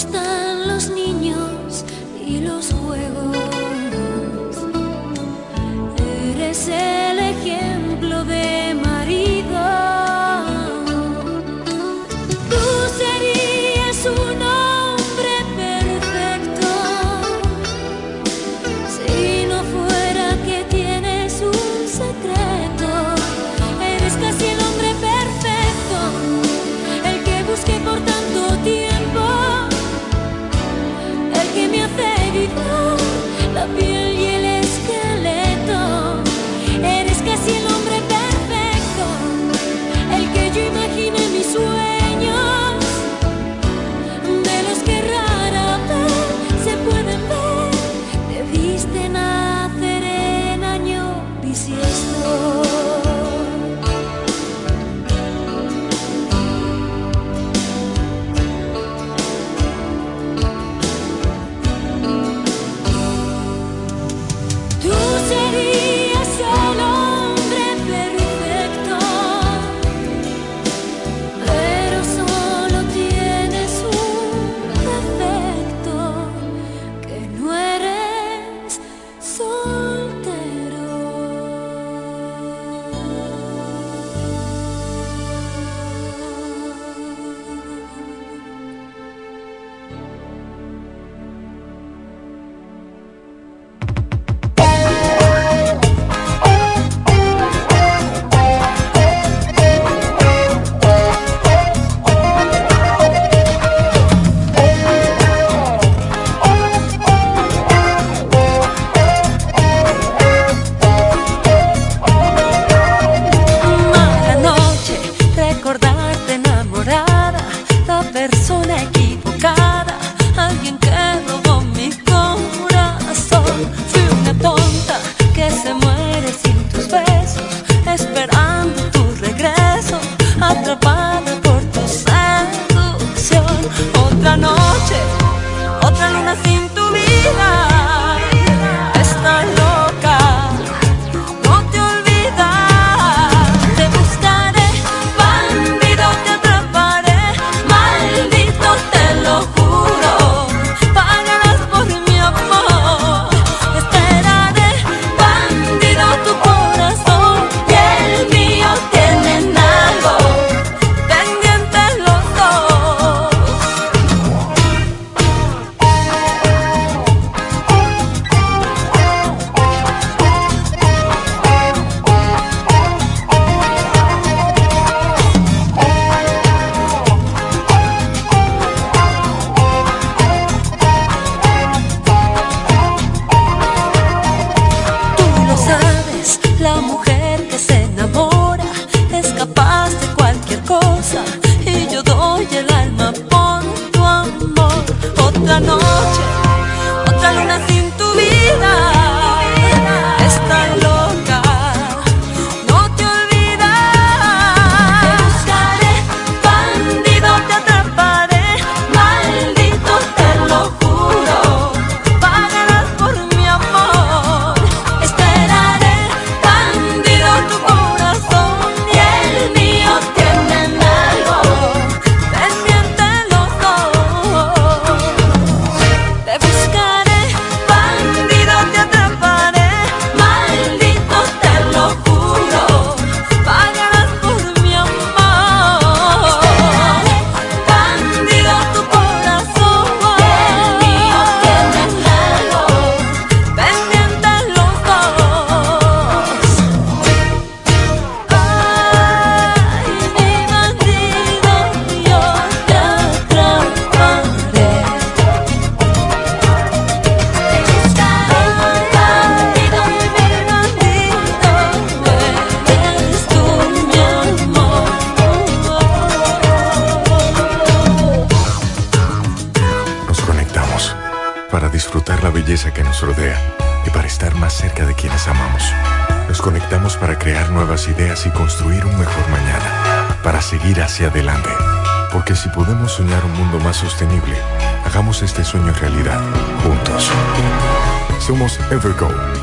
[0.00, 0.29] gusta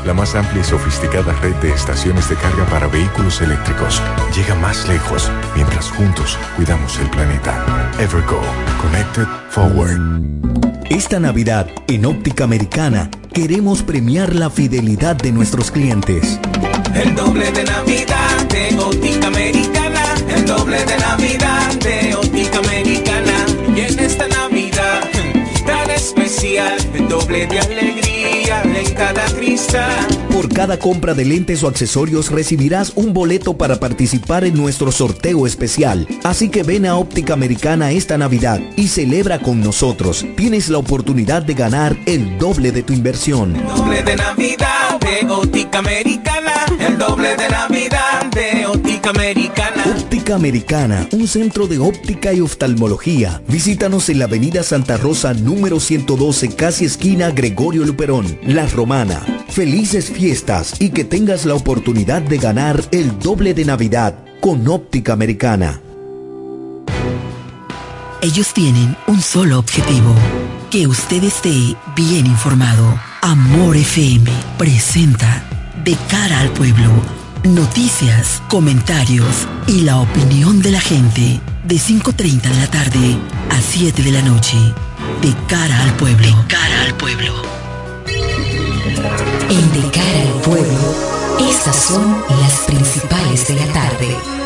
[0.08, 4.00] la más amplia y sofisticada red de estaciones de carga para vehículos eléctricos.
[4.34, 7.92] Llega más lejos mientras juntos cuidamos el planeta.
[8.00, 8.40] Evergo,
[8.80, 10.00] Connected Forward.
[10.88, 16.40] Esta Navidad, en Óptica Americana, queremos premiar la fidelidad de nuestros clientes.
[16.94, 20.04] El doble de Navidad de Óptica Americana,
[20.34, 21.57] el doble de Navidad
[30.30, 35.46] Por cada compra de lentes o accesorios recibirás un boleto para participar en nuestro sorteo
[35.46, 36.06] especial.
[36.22, 40.24] Así que ven a Óptica Americana esta Navidad y celebra con nosotros.
[40.36, 43.56] Tienes la oportunidad de ganar el doble de tu inversión.
[43.56, 46.52] El doble de Navidad de Óptica Americana.
[46.78, 49.84] El doble de Navidad de Óptica Americana.
[49.96, 53.42] Óptica Americana, un centro de óptica y oftalmología.
[53.48, 59.37] Visítanos en la Avenida Santa Rosa número 112, casi esquina Gregorio Luperón, La Romana.
[59.58, 65.12] Felices fiestas y que tengas la oportunidad de ganar el doble de Navidad con Óptica
[65.12, 65.80] Americana.
[68.22, 70.14] Ellos tienen un solo objetivo,
[70.70, 73.00] que usted esté bien informado.
[73.20, 75.42] Amor FM presenta
[75.82, 76.92] De cara al pueblo,
[77.42, 83.16] noticias, comentarios y la opinión de la gente de 5.30 de la tarde
[83.50, 84.56] a 7 de la noche.
[85.20, 86.28] De cara al pueblo.
[86.28, 87.57] De cara al pueblo.
[89.50, 90.94] En De cara al pueblo,
[91.40, 94.37] estas son las principales de la tarde.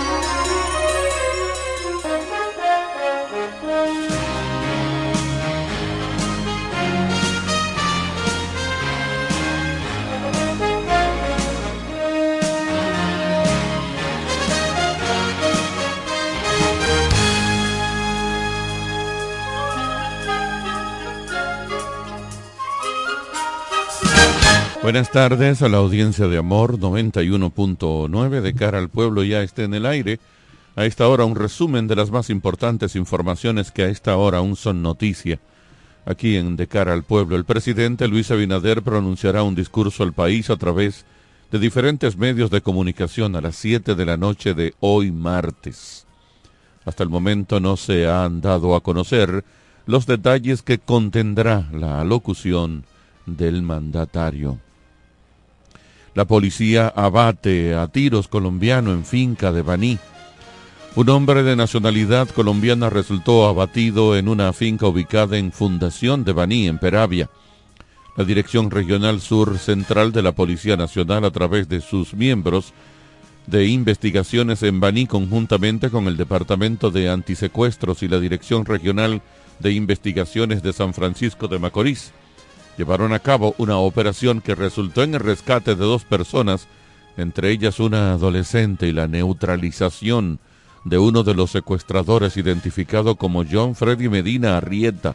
[24.82, 29.74] Buenas tardes a la audiencia de Amor 91.9 de cara al pueblo ya esté en
[29.74, 30.18] el aire.
[30.74, 34.56] A esta hora un resumen de las más importantes informaciones que a esta hora aún
[34.56, 35.38] son noticia.
[36.04, 40.50] Aquí en De cara al pueblo, el presidente Luis Abinader pronunciará un discurso al país
[40.50, 41.04] a través
[41.52, 46.06] de diferentes medios de comunicación a las 7 de la noche de hoy martes.
[46.84, 49.44] Hasta el momento no se han dado a conocer
[49.86, 52.84] los detalles que contendrá la alocución
[53.26, 54.58] del mandatario.
[56.14, 59.98] La policía abate a tiros colombiano en finca de Baní.
[60.94, 66.68] Un hombre de nacionalidad colombiana resultó abatido en una finca ubicada en Fundación de Baní,
[66.68, 67.30] en Peravia.
[68.14, 72.74] La Dirección Regional Sur Central de la Policía Nacional, a través de sus miembros
[73.46, 79.22] de investigaciones en Baní, conjuntamente con el Departamento de Antisecuestros y la Dirección Regional
[79.60, 82.12] de Investigaciones de San Francisco de Macorís,
[82.76, 86.68] llevaron a cabo una operación que resultó en el rescate de dos personas,
[87.16, 90.38] entre ellas una adolescente y la neutralización
[90.84, 95.14] de uno de los secuestradores identificado como John Freddy Medina Arrieta,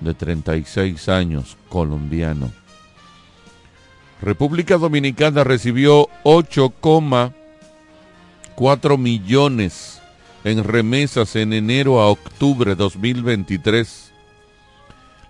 [0.00, 2.50] de 36 años, colombiano.
[4.20, 10.00] República Dominicana recibió 8,4 millones
[10.44, 14.05] en remesas en enero a octubre 2023.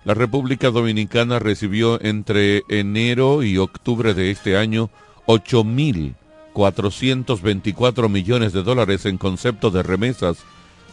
[0.07, 4.89] La República Dominicana recibió entre enero y octubre de este año
[5.25, 10.37] 8.424 millones de dólares en concepto de remesas,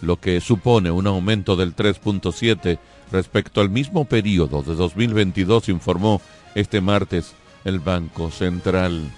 [0.03, 2.81] lo que supone un aumento del 3.7
[3.13, 6.21] respecto al mismo periodo de 2022, informó
[6.57, 9.13] este martes el Banco Central.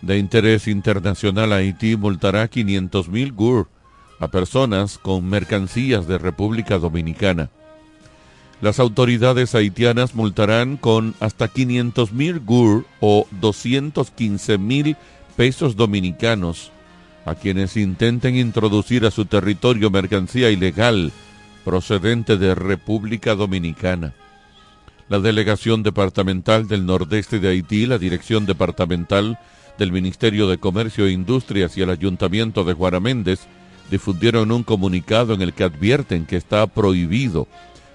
[0.00, 3.66] De interés internacional, Haití multará 500 mil GUR
[4.20, 7.50] a personas con mercancías de República Dominicana.
[8.60, 14.96] Las autoridades haitianas multarán con hasta 500 mil GUR o 215 mil
[15.36, 16.70] pesos dominicanos
[17.24, 21.12] a quienes intenten introducir a su territorio mercancía ilegal
[21.64, 24.12] procedente de República Dominicana.
[25.08, 29.38] La Delegación Departamental del Nordeste de Haití, la Dirección Departamental
[29.78, 33.40] del Ministerio de Comercio e Industrias y el Ayuntamiento de Guaraméndez
[33.90, 37.48] difundieron un comunicado en el que advierten que está prohibido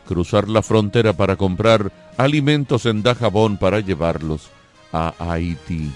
[0.05, 4.49] cruzar la frontera para comprar alimentos en Dajabón para llevarlos
[4.93, 5.91] a Haití.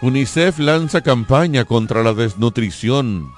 [0.00, 3.30] UNICEF lanza campaña contra la desnutrición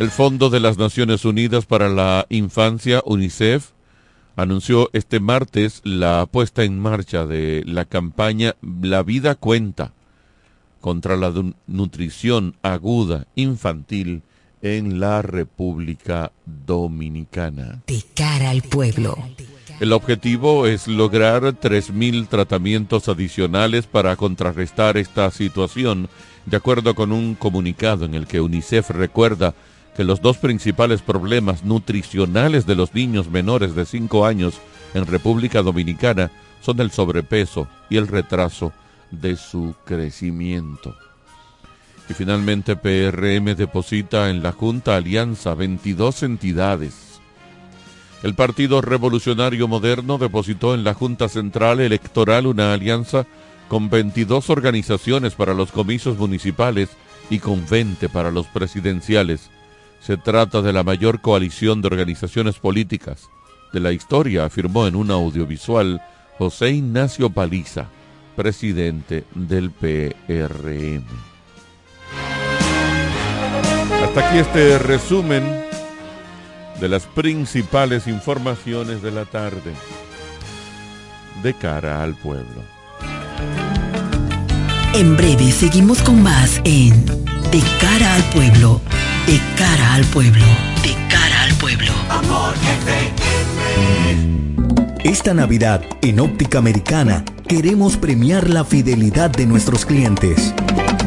[0.00, 3.72] el Fondo de las Naciones Unidas para la Infancia, UNICEF,
[4.34, 9.92] anunció este martes la puesta en marcha de la campaña La vida cuenta
[10.80, 11.32] contra la
[11.66, 14.22] nutrición aguda infantil
[14.62, 17.82] en la República Dominicana.
[17.86, 19.16] De cara al pueblo.
[19.80, 26.10] El objetivo es lograr 3.000 tratamientos adicionales para contrarrestar esta situación,
[26.44, 29.54] de acuerdo con un comunicado en el que UNICEF recuerda
[29.96, 34.60] que los dos principales problemas nutricionales de los niños menores de 5 años
[34.92, 38.72] en República Dominicana son el sobrepeso y el retraso
[39.10, 40.94] de su crecimiento.
[42.10, 47.20] Y finalmente PRM deposita en la Junta Alianza 22 entidades.
[48.22, 53.26] El Partido Revolucionario Moderno depositó en la Junta Central Electoral una alianza
[53.68, 56.90] con 22 organizaciones para los comicios municipales
[57.30, 59.48] y con 20 para los presidenciales
[60.00, 63.28] se trata de la mayor coalición de organizaciones políticas
[63.72, 66.02] de la historia, afirmó en un audiovisual
[66.38, 67.86] José Ignacio Paliza,
[68.34, 71.29] presidente del PRM.
[74.10, 75.44] Hasta aquí este resumen
[76.80, 79.72] de las principales informaciones de la tarde
[81.42, 82.62] de cara al pueblo.
[84.94, 87.06] En breve seguimos con más en
[87.52, 88.80] De cara al pueblo
[89.30, 90.44] de cara al pueblo.
[90.82, 91.92] De cara al pueblo.
[92.08, 92.54] Amor
[95.04, 100.52] Esta Navidad, en Óptica Americana, queremos premiar la fidelidad de nuestros clientes.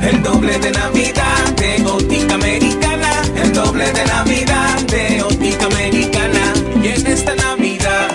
[0.02, 2.93] El doble de Navidad de Óptica Americana.
[3.36, 6.54] El doble de Navidad de Óptica Americana.
[6.84, 8.10] Y en esta Navidad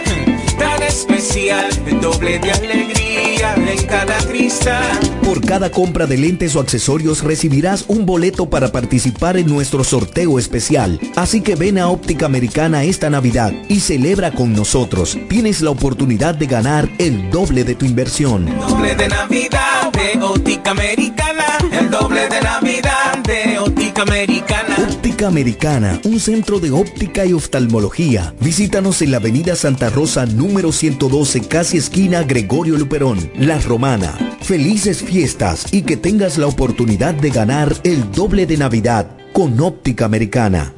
[0.58, 3.07] tan especial, el doble de alegría
[3.40, 9.36] en cada cristal por cada compra de lentes o accesorios recibirás un boleto para participar
[9.36, 10.98] en nuestro sorteo especial.
[11.16, 15.18] Así que ven a Óptica Americana esta Navidad y celebra con nosotros.
[15.28, 18.46] Tienes la oportunidad de ganar el doble de tu inversión.
[18.58, 21.44] doble de Navidad de Óptica Americana.
[21.72, 24.76] El doble de Navidad de Óptica Americana.
[24.90, 28.32] Óptica Americana, un centro de óptica y oftalmología.
[28.40, 34.16] Visítanos en la Avenida Santa Rosa número 112, casi esquina Gregorio Luperón, La Romana.
[34.40, 40.04] Felices fiestas y que tengas la oportunidad de ganar el doble de Navidad con Óptica
[40.04, 40.77] Americana.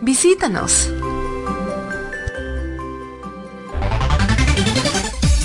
[0.00, 0.90] Visítanos.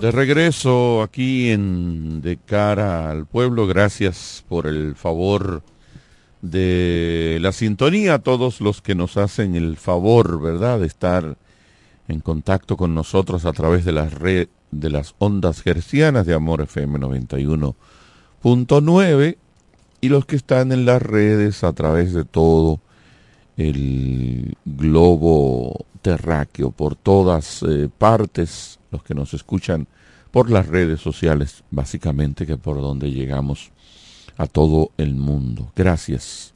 [0.00, 5.62] De regreso aquí en De cara al pueblo, gracias por el favor
[6.42, 11.36] de la sintonía a todos los que nos hacen el favor, ¿verdad?, de estar
[12.08, 16.60] en contacto con nosotros a través de las red de las ondas gercianas de Amor
[16.60, 19.36] FM 91.9
[20.00, 22.80] y los que están en las redes a través de todo
[23.56, 29.86] el globo terráqueo, por todas eh, partes, que nos escuchan
[30.30, 33.70] por las redes sociales, básicamente que por donde llegamos
[34.36, 35.72] a todo el mundo.
[35.74, 36.52] Gracias.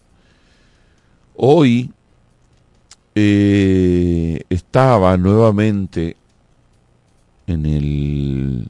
[1.35, 1.91] Hoy
[3.15, 6.17] eh, estaba nuevamente
[7.47, 8.69] en el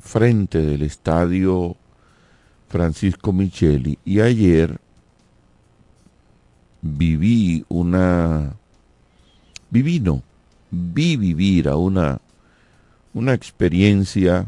[0.00, 1.76] frente del estadio
[2.68, 4.80] Francisco Micheli y ayer
[6.82, 8.54] viví una,
[9.70, 10.22] viví no,
[10.70, 12.20] vi vivir a una
[13.14, 14.46] una experiencia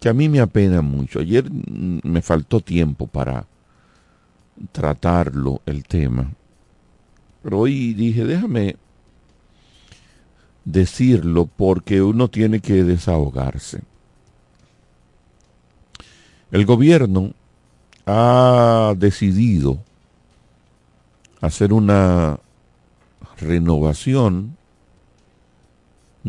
[0.00, 1.20] que a mí me apena mucho.
[1.20, 3.46] Ayer me faltó tiempo para
[4.72, 6.30] tratarlo, el tema.
[7.42, 8.76] Pero hoy dije, déjame
[10.64, 13.82] decirlo porque uno tiene que desahogarse.
[16.50, 17.32] El gobierno
[18.06, 19.78] ha decidido
[21.40, 22.38] hacer una
[23.38, 24.57] renovación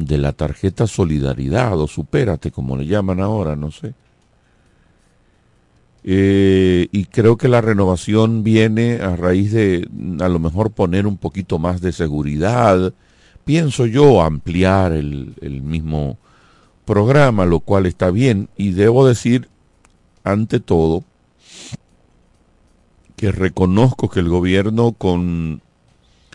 [0.05, 3.93] de la tarjeta Solidaridad o Supérate, como le llaman ahora, no sé.
[6.03, 9.87] Eh, y creo que la renovación viene a raíz de
[10.21, 12.93] a lo mejor poner un poquito más de seguridad,
[13.43, 16.17] pienso yo ampliar el, el mismo
[16.85, 19.49] programa, lo cual está bien, y debo decir,
[20.23, 21.03] ante todo,
[23.15, 25.61] que reconozco que el gobierno con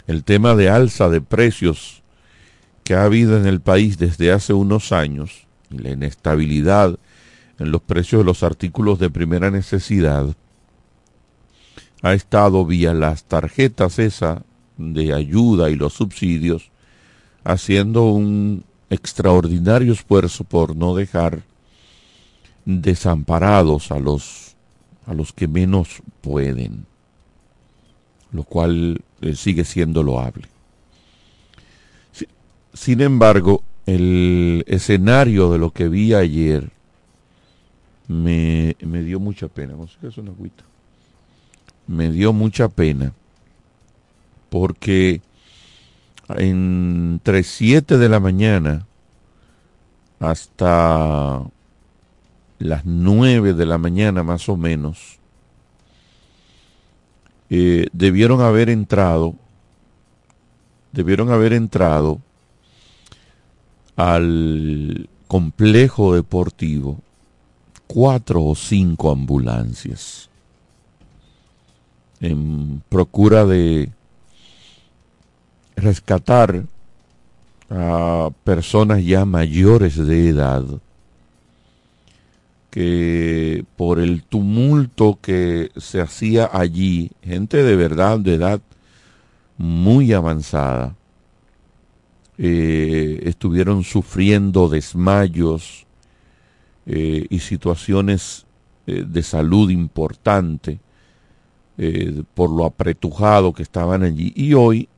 [0.06, 2.03] el tema de alza de precios
[2.84, 6.98] que ha habido en el país desde hace unos años, la inestabilidad
[7.58, 10.36] en los precios de los artículos de primera necesidad
[12.02, 14.42] ha estado vía las tarjetas esa
[14.76, 16.70] de ayuda y los subsidios
[17.44, 21.42] haciendo un extraordinario esfuerzo por no dejar
[22.66, 24.54] desamparados a los
[25.06, 26.86] a los que menos pueden
[28.32, 30.53] lo cual eh, sigue siendo loable
[32.74, 36.70] sin embargo el escenario de lo que vi ayer
[38.08, 39.74] me, me dio mucha pena.
[39.74, 40.64] una agüita.
[41.86, 43.12] Me dio mucha pena
[44.50, 45.20] porque
[46.28, 48.86] entre 7 de la mañana
[50.20, 51.42] hasta
[52.58, 55.18] las 9 de la mañana más o menos,
[57.50, 59.34] eh, debieron haber entrado,
[60.92, 62.20] debieron haber entrado
[63.96, 66.98] al complejo deportivo
[67.86, 70.28] cuatro o cinco ambulancias
[72.20, 73.90] en procura de
[75.76, 76.64] rescatar
[77.70, 80.64] a personas ya mayores de edad
[82.70, 88.60] que por el tumulto que se hacía allí, gente de verdad de edad
[89.56, 90.96] muy avanzada,
[92.36, 95.86] eh, estuvieron sufriendo desmayos
[96.84, 98.44] eh, y situaciones
[98.86, 100.80] eh, de salud importante
[102.34, 104.32] por lo apretujado que estaban allí.
[104.36, 104.88] Y hoy,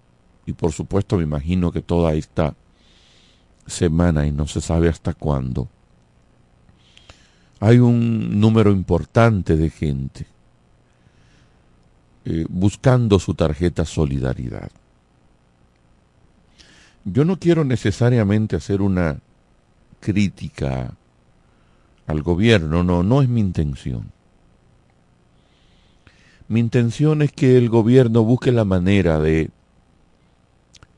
[0.45, 2.55] y por supuesto me imagino que toda esta
[3.67, 5.71] semana y no se sabe hasta cuándo,
[7.61, 10.27] hay un número importante de gente
[12.51, 14.71] buscando su tarjeta solidaridad.
[17.09, 19.21] Yo no quiero necesariamente hacer una
[20.01, 20.93] crítica
[22.09, 24.11] al gobierno, no, no es mi intención.
[26.49, 29.51] Mi intención es que el gobierno busque la manera de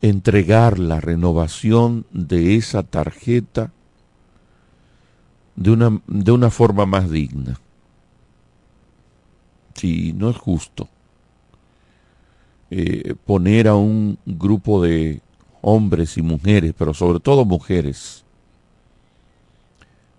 [0.00, 3.70] entregar la renovación de esa tarjeta
[5.56, 7.60] de una, de una forma más digna.
[9.74, 10.88] Si no es justo
[12.70, 15.20] eh, poner a un grupo de
[15.60, 18.24] hombres y mujeres, pero sobre todo mujeres,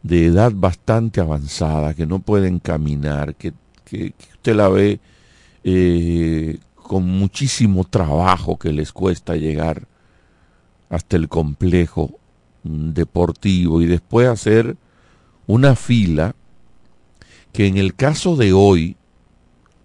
[0.04, 3.54] de edad bastante avanzada, que no pueden caminar, que,
[4.34, 5.00] usted la ve
[5.64, 9.88] eh, con muchísimo trabajo que les cuesta llegar
[10.90, 12.20] hasta el complejo
[12.64, 14.78] deportivo y después hacer
[15.48, 16.36] una fila
[17.52, 18.96] que en el caso de hoy,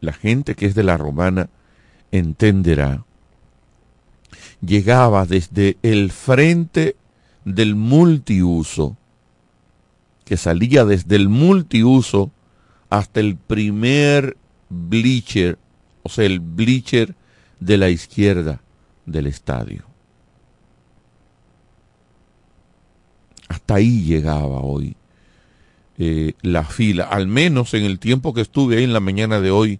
[0.00, 1.48] la gente que es de la romana
[2.12, 3.04] entenderá
[4.66, 6.96] llegaba desde el frente
[7.44, 8.96] del multiuso,
[10.24, 12.30] que salía desde el multiuso
[12.90, 14.36] hasta el primer
[14.68, 15.58] bleacher,
[16.02, 17.14] o sea, el bleacher
[17.60, 18.62] de la izquierda
[19.06, 19.84] del estadio.
[23.48, 24.96] Hasta ahí llegaba hoy
[25.96, 29.50] eh, la fila, al menos en el tiempo que estuve ahí en la mañana de
[29.50, 29.78] hoy,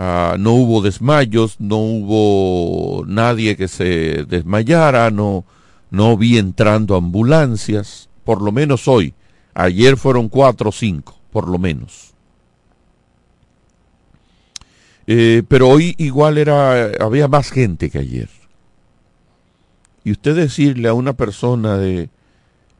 [0.00, 5.44] Ah, no hubo desmayos, no hubo nadie que se desmayara, no,
[5.90, 9.12] no vi entrando ambulancias, por lo menos hoy.
[9.54, 12.14] Ayer fueron cuatro o cinco, por lo menos.
[15.08, 18.28] Eh, pero hoy igual era, había más gente que ayer.
[20.04, 22.08] Y usted decirle a una persona de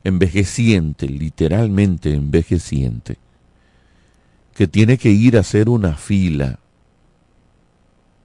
[0.04, 3.16] envejeciente, literalmente envejeciente,
[4.54, 6.60] que tiene que ir a hacer una fila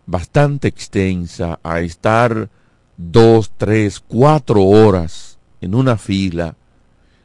[0.06, 2.50] bastante extensa a estar
[2.98, 6.56] dos, tres, cuatro horas en una fila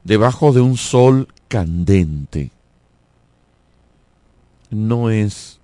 [0.04, 2.50] debajo de un sol candente.
[4.70, 5.60] No es,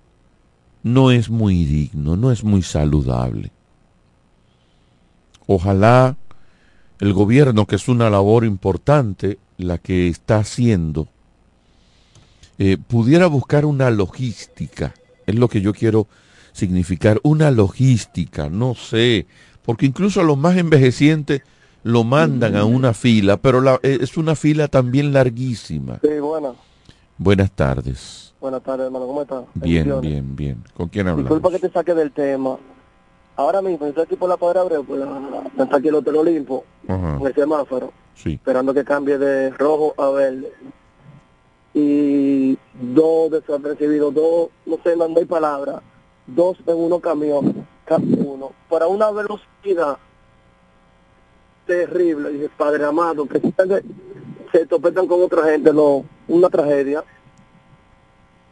[0.83, 3.51] no es muy digno, no es muy saludable.
[5.47, 6.17] Ojalá
[6.99, 11.07] el gobierno, que es una labor importante, la que está haciendo,
[12.57, 14.93] eh, pudiera buscar una logística.
[15.25, 16.07] Es lo que yo quiero
[16.55, 19.27] significar una logística, no sé,
[19.65, 21.41] porque incluso a los más envejecientes
[21.83, 25.99] lo mandan a una fila, pero la, eh, es una fila también larguísima.
[26.01, 26.53] Sí, buenas.
[27.17, 28.33] Buenas tardes.
[28.39, 29.43] Buenas tardes, hermano, ¿cómo estás?
[29.53, 30.63] Bien, bien, bien.
[30.73, 31.29] ¿Con quién hablamos?
[31.29, 32.57] Disculpa que te saque del tema.
[33.35, 37.27] Ahora mismo estoy aquí por la Padre Abreu, la, está aquí el Hotel Olimpo, con
[37.27, 38.33] el semáforo, sí.
[38.35, 40.53] esperando que cambie de rojo a verde.
[41.73, 45.81] Y dos desapercibidos, dos, no sé, no hay palabras
[46.27, 47.67] dos en uno camión,
[48.25, 49.97] uno, para una velocidad
[51.65, 52.29] terrible.
[52.31, 53.83] Dije, Padre amado, que se
[54.51, 57.03] se topetan con otra gente, no, una tragedia.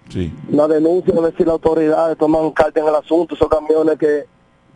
[0.10, 0.34] Sí.
[0.52, 4.26] Una denuncia, a ver si las autoridades toman carta en el asunto, esos camiones que,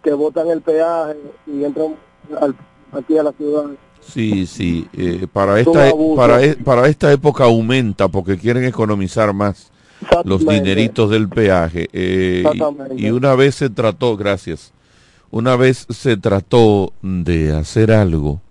[0.01, 1.95] que botan el peaje y entran
[2.39, 2.55] al-
[2.93, 3.65] aquí a la ciudad.
[3.99, 4.87] Sí, sí.
[4.93, 6.15] eh, para, esta, abuso.
[6.15, 9.69] para, e- para esta época aumenta porque quieren economizar más
[10.25, 11.87] los dineritos del peaje.
[11.93, 12.43] eh,
[12.97, 14.71] y- una vez se trató, gracias,
[15.31, 18.41] una vez se trató de hacer algo.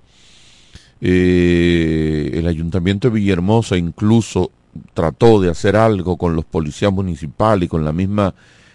[1.01, 4.51] eh, el ayuntamiento de Villahermosa incluso
[4.95, 8.35] trató de hacer algo con los policías municipales y con la misma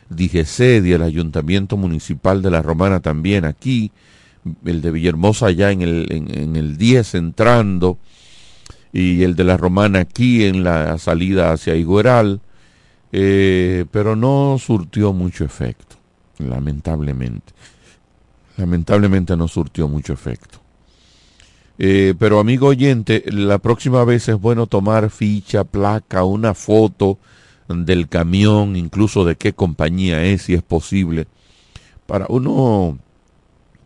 [0.09, 3.91] DGC y el ayuntamiento municipal de la Romana también aquí,
[4.65, 7.97] el de Villahermosa ya en el, en, en el 10 entrando
[8.93, 12.39] y el de la Romana aquí en la salida hacia Igueral,
[13.11, 15.95] eh, pero no surtió mucho efecto,
[16.39, 17.53] lamentablemente.
[18.57, 20.59] Lamentablemente no surtió mucho efecto.
[21.77, 27.17] Eh, pero amigo oyente, la próxima vez es bueno tomar ficha, placa, una foto
[27.67, 31.27] del camión, incluso de qué compañía es, si es posible,
[32.05, 32.99] para uno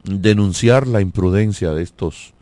[0.03, 2.34] denunciar la imprudencia de estos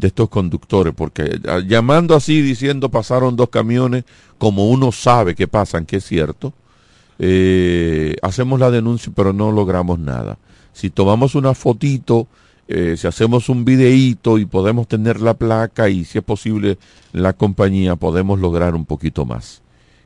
[0.00, 4.04] de estos conductores, porque ah, llamando así diciendo pasaron dos camiones,
[4.38, 6.52] como uno sabe que pasan, que es cierto,
[7.18, 10.38] eh, hacemos la denuncia pero no logramos nada.
[10.72, 12.26] Si tomamos una fotito,
[12.66, 16.78] eh, si hacemos un videíto y podemos tener la placa y si es posible
[17.12, 19.60] la compañía, podemos lograr un poquito más.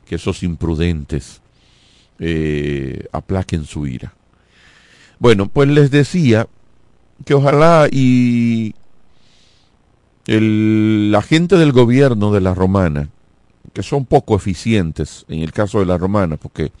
[0.05, 1.41] Que esos imprudentes
[2.19, 4.13] eh, aplaquen su ira.
[5.19, 6.47] Bueno, pues les decía
[7.23, 8.75] que ojalá y
[10.27, 13.09] el, la gente del gobierno de la romana,
[13.73, 16.71] que son poco eficientes en el caso de la romana, porque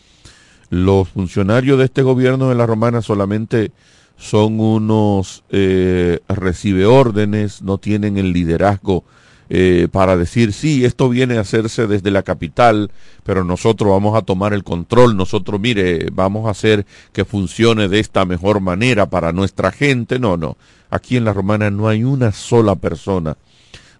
[0.69, 3.71] los funcionarios de este gobierno de la romana solamente
[4.17, 9.03] son unos eh, recibe órdenes, no tienen el liderazgo
[9.49, 12.91] eh, para decir, sí, esto viene a hacerse desde la capital,
[13.23, 17.99] pero nosotros vamos a tomar el control, nosotros, mire, vamos a hacer que funcione de
[17.99, 20.19] esta mejor manera para nuestra gente.
[20.19, 20.57] No, no,
[20.89, 23.37] aquí en la Romana no hay una sola persona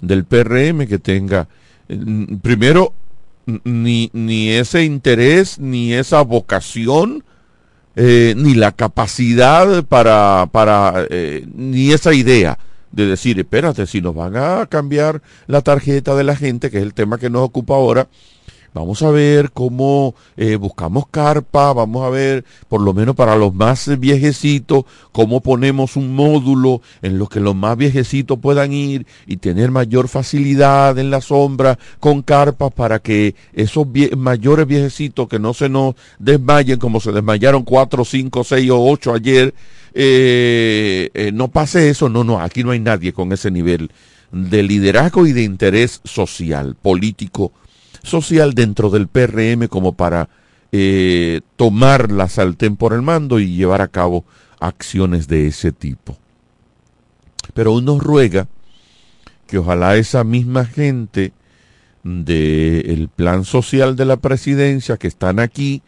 [0.01, 1.47] del PRM que tenga,
[1.89, 1.99] eh,
[2.41, 2.93] primero,
[3.63, 7.23] ni, ni ese interés, ni esa vocación,
[7.95, 12.58] eh, ni la capacidad para, para eh, ni esa idea
[12.95, 16.84] de decir, espérate, si nos van a cambiar la tarjeta de la gente, que es
[16.84, 18.08] el tema que nos ocupa ahora,
[18.73, 23.53] vamos a ver cómo eh, buscamos carpa, vamos a ver, por lo menos para los
[23.53, 29.38] más viejecitos, cómo ponemos un módulo en lo que los más viejecitos puedan ir y
[29.38, 35.53] tener mayor facilidad en la sombra con carpas para que esos mayores viejecitos que no
[35.53, 39.53] se nos desmayen como se desmayaron cuatro, cinco, seis o ocho ayer,
[39.97, 43.91] eh, eh, no pase eso, no, no, aquí no hay nadie con ese nivel
[44.29, 47.53] de liderazgo y de interés social, político,
[48.03, 50.27] social dentro del PRM como para
[50.73, 54.25] eh, tomar la sartén por el mando y llevar a cabo
[54.60, 56.17] acciones de ese tipo.
[57.53, 58.49] Pero uno ruega
[59.47, 61.31] que ojalá esa misma gente
[62.03, 65.81] del plan social de la presidencia que están aquí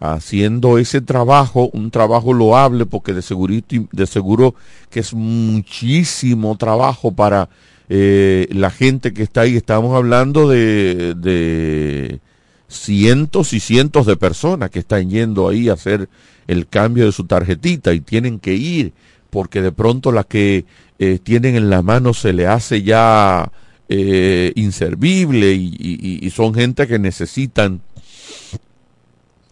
[0.00, 4.54] haciendo ese trabajo, un trabajo loable porque de, segurito, de seguro
[4.90, 7.48] que es muchísimo trabajo para
[7.88, 9.56] eh, la gente que está ahí.
[9.56, 12.20] Estamos hablando de,
[12.68, 16.08] cientos y cientos de personas que están yendo ahí a hacer
[16.46, 18.92] el cambio de su tarjetita y tienen que ir
[19.30, 20.64] porque de pronto la que
[20.98, 23.50] eh, tienen en la mano se le hace ya
[23.88, 27.80] eh, inservible y son gente que necesitan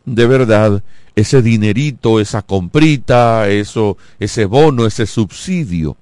[0.07, 0.83] de verdad
[1.17, 5.97] ese dinerito, esa comprita, eso, ese bono, ese subsidio.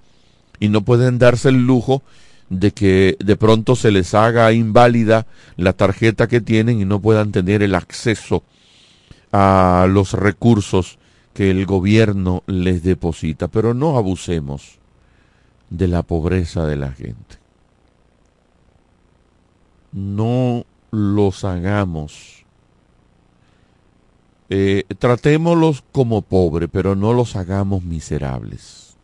[0.61, 2.03] Y no pueden darse el lujo
[2.51, 7.33] de que de pronto se les haga inválida la tarjeta que tienen y no puedan
[7.33, 8.43] tener el acceso
[9.33, 10.99] a los recursos
[11.33, 13.49] que el gobierno les deposita.
[13.49, 14.79] Pero no abusemos
[15.71, 17.39] de la pobreza de la gente.
[19.93, 22.44] No los hagamos
[24.51, 28.97] eh, tratémoslos como pobres, pero no los hagamos miserables.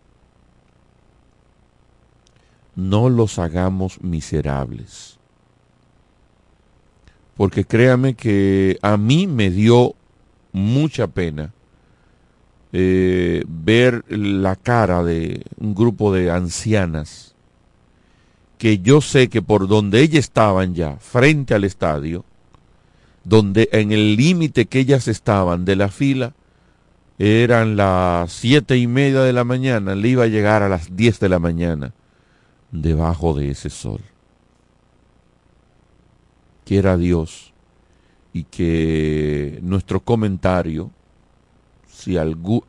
[2.76, 5.18] No los hagamos miserables.
[7.36, 9.94] Porque créame que a mí me dio
[10.52, 11.52] mucha pena
[12.72, 17.34] eh, ver la cara de un grupo de ancianas
[18.58, 22.24] que yo sé que por donde ellas estaban ya, frente al estadio,
[23.30, 26.34] donde en el límite que ellas estaban de la fila
[27.16, 31.20] eran las siete y media de la mañana, le iba a llegar a las diez
[31.20, 31.94] de la mañana
[32.72, 34.00] debajo de ese sol.
[36.64, 37.52] quiera Dios
[38.32, 40.90] y que nuestro comentario,
[41.86, 42.16] si,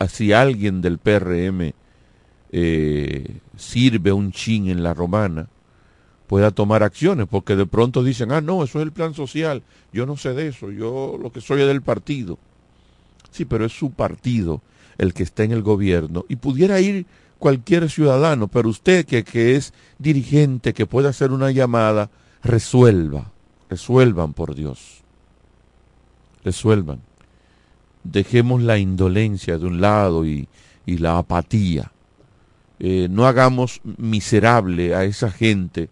[0.10, 1.74] si alguien del PRM
[2.52, 5.48] eh, sirve un chin en la romana,
[6.32, 10.06] pueda tomar acciones, porque de pronto dicen, ah, no, eso es el plan social, yo
[10.06, 12.40] no sé de eso, yo lo que soy es del partido.
[13.32, 14.62] Sí, pero es su partido
[14.98, 17.06] el que está en el gobierno y pudiera ir
[17.38, 22.10] cualquier ciudadano, pero usted que, que es dirigente, que puede hacer una llamada,
[22.42, 23.30] resuelva,
[23.70, 25.02] resuelvan por Dios,
[26.46, 27.02] resuelvan.
[28.06, 30.48] Dejemos la indolencia de un lado y,
[30.86, 31.92] y la apatía.
[32.80, 35.90] Eh, no hagamos miserable a esa gente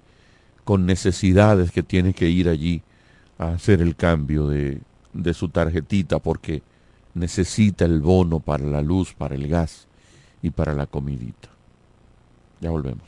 [0.69, 2.83] con necesidades que tiene que ir allí
[3.39, 4.81] a hacer el cambio de,
[5.13, 6.61] de su tarjetita porque
[7.15, 9.87] necesita el bono para la luz, para el gas
[10.43, 11.49] y para la comidita.
[12.61, 13.01] Ya volvemos.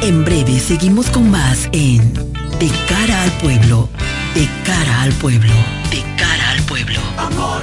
[0.00, 2.14] En breve seguimos con más en
[2.60, 3.88] De cara al pueblo,
[4.36, 5.54] de cara al pueblo,
[5.90, 7.00] de cara al pueblo.
[7.18, 7.62] Amor,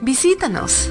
[0.00, 0.90] Visítanos.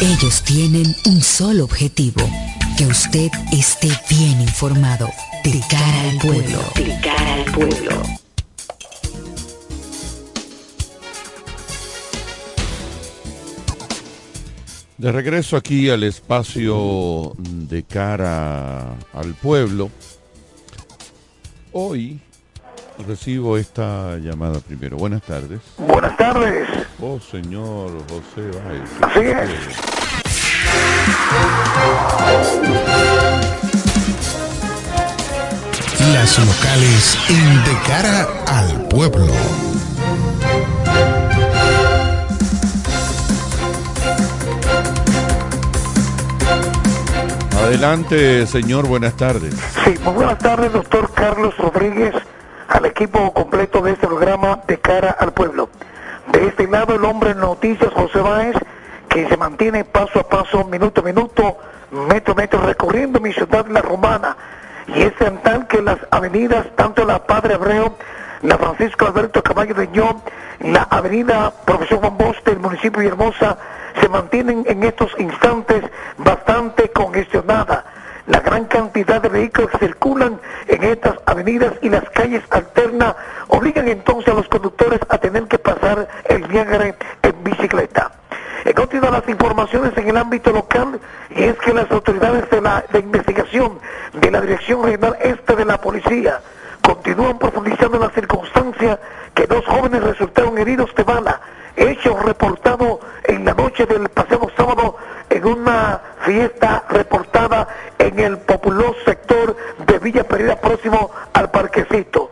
[0.00, 2.28] Ellos tienen un solo objetivo,
[2.76, 5.08] que usted esté bien informado.
[5.44, 6.64] De cara al pueblo.
[6.76, 8.02] De cara al pueblo.
[14.98, 19.90] De regreso aquí al espacio de cara al pueblo.
[21.72, 22.20] Hoy
[23.06, 24.96] Recibo esta llamada primero.
[24.96, 25.60] Buenas tardes.
[25.78, 26.68] Buenas tardes.
[27.00, 28.90] Oh, señor José Báez.
[29.00, 29.50] Así es.
[36.12, 39.71] Las locales en De Cara al Pueblo.
[47.62, 49.54] Adelante, señor, buenas tardes.
[49.84, 52.12] Sí, muy buenas tardes, doctor Carlos Rodríguez,
[52.66, 55.70] al equipo completo de este programa De Cara al Pueblo.
[56.32, 58.56] De este lado, el hombre en noticias, José Báez,
[59.08, 61.56] que se mantiene paso a paso, minuto a minuto,
[62.08, 64.36] metro a metro, recorriendo mi ciudad, La Romana.
[64.88, 67.94] Y es en tal que las avenidas, tanto la Padre Abreu,
[68.42, 70.20] la Francisco Alberto Caballo de Ño,
[70.60, 73.56] la avenida Profesor Juan Bosch del municipio de Hermosa,
[74.00, 75.84] se mantienen en estos instantes
[76.18, 77.84] bastante congestionadas.
[78.26, 83.14] La gran cantidad de vehículos que circulan en estas avenidas y las calles alternas
[83.48, 88.12] obligan entonces a los conductores a tener que pasar el viaje en bicicleta.
[88.64, 92.84] He continuado las informaciones en el ámbito local y es que las autoridades de la
[92.92, 93.78] de investigación
[94.12, 96.40] de la Dirección Regional Este de la Policía
[96.82, 98.98] continúan profundizando en la circunstancia
[99.34, 101.40] que dos jóvenes resultaron heridos de bala,
[101.76, 104.96] hecho reportado en la noche del pasado sábado
[105.30, 107.68] en una fiesta reportada
[107.98, 109.56] en el populoso sector
[109.86, 112.30] de Villa Pereira próximo al parquecito.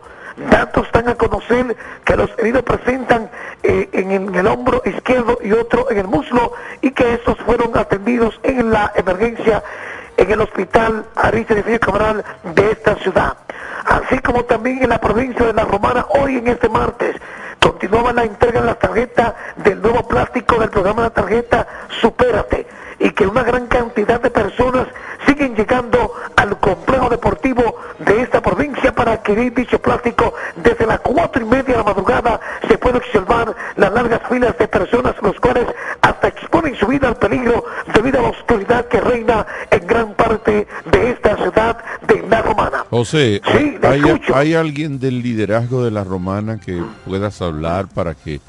[0.49, 1.75] Datos dan a conocer
[2.05, 3.29] que los heridos presentan
[3.63, 8.39] eh, en, el, hombro izquierdo y otro en el muslo y que estos fueron atendidos
[8.43, 9.63] en la emergencia
[10.17, 12.23] en el hospital Aristides Cabral
[12.55, 13.37] de esta ciudad.
[13.85, 17.15] Así como también en la provincia de La Romana, hoy en este martes,
[17.59, 21.67] continuaba la entrega de la tarjeta del nuevo plástico del programa de la tarjeta
[21.99, 22.67] Supérate
[22.99, 24.87] y que una gran cantidad de personas
[25.25, 30.33] siguen llegando al complejo deportivo de esta provincia para adquirir dicho plástico.
[30.55, 34.67] Desde las cuatro y media de la madrugada se puede observar las largas filas de
[34.67, 35.65] personas, los cuales
[36.01, 40.67] hasta exponen su vida al peligro debido a la oscuridad que reina en gran parte
[40.85, 41.77] de esta ciudad
[42.31, 42.85] La Romana.
[42.89, 43.77] José, Sí,
[44.33, 48.39] ¿hay, alguien del liderazgo de la romana que puedas hablar para que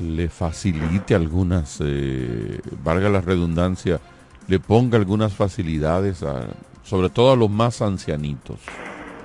[0.00, 4.00] le facilite algunas, eh, valga la redundancia,
[4.48, 6.48] le ponga algunas facilidades, a,
[6.82, 8.58] sobre todo a los más ancianitos?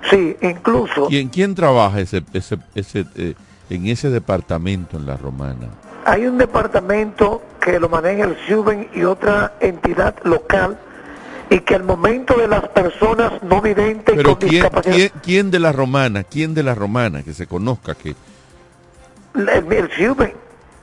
[0.10, 3.34] Sí, incluso ¿Quién, quién trabaja ese, ese, ese, eh,
[3.72, 5.68] en ese departamento en la romana?
[6.08, 10.80] hay un departamento que lo maneja el SUBEN y otra entidad local
[11.49, 15.51] y que al momento de las personas no videntes Pero con ¿quién, discapacidad quién, quién
[15.51, 16.23] de la romana?
[16.23, 17.23] ¿Quién de la romana?
[17.23, 18.15] Que se conozca que...
[19.35, 20.33] el, el SUBEN,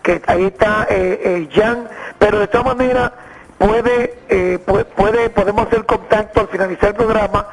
[0.02, 1.88] que ahí está eh, eh, Jan,
[2.18, 3.12] pero de todas maneras
[3.58, 7.46] puede, eh, puede, puede- podemos hacer contacto al finalizar el programa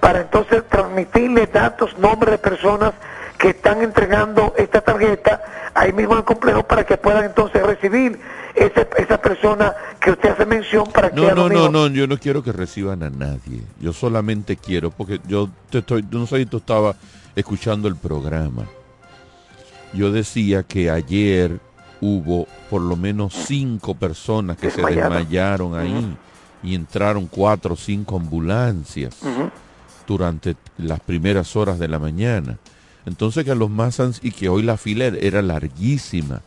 [0.00, 2.92] para entonces transmitirle datos, nombres de personas
[3.38, 5.42] que están entregando esta tarjeta
[5.76, 8.18] ahí mismo en el complejo para que puedan entonces recibir
[8.54, 12.06] ese- esa persona que usted hace mención para que No, a no, no, no, yo
[12.06, 13.60] no quiero que reciban a nadie.
[13.80, 16.96] Yo solamente quiero, porque yo te estoy, no sé si tú estabas
[17.34, 18.64] escuchando el programa.
[19.92, 21.58] Yo decía que ayer
[22.00, 26.16] hubo por lo menos cinco personas que se desmayaron ahí
[26.62, 29.16] y entraron cuatro o cinco ambulancias
[30.06, 32.58] durante las primeras horas de la mañana.
[33.06, 36.42] Entonces que a los más y que hoy la fila er- era larguísima,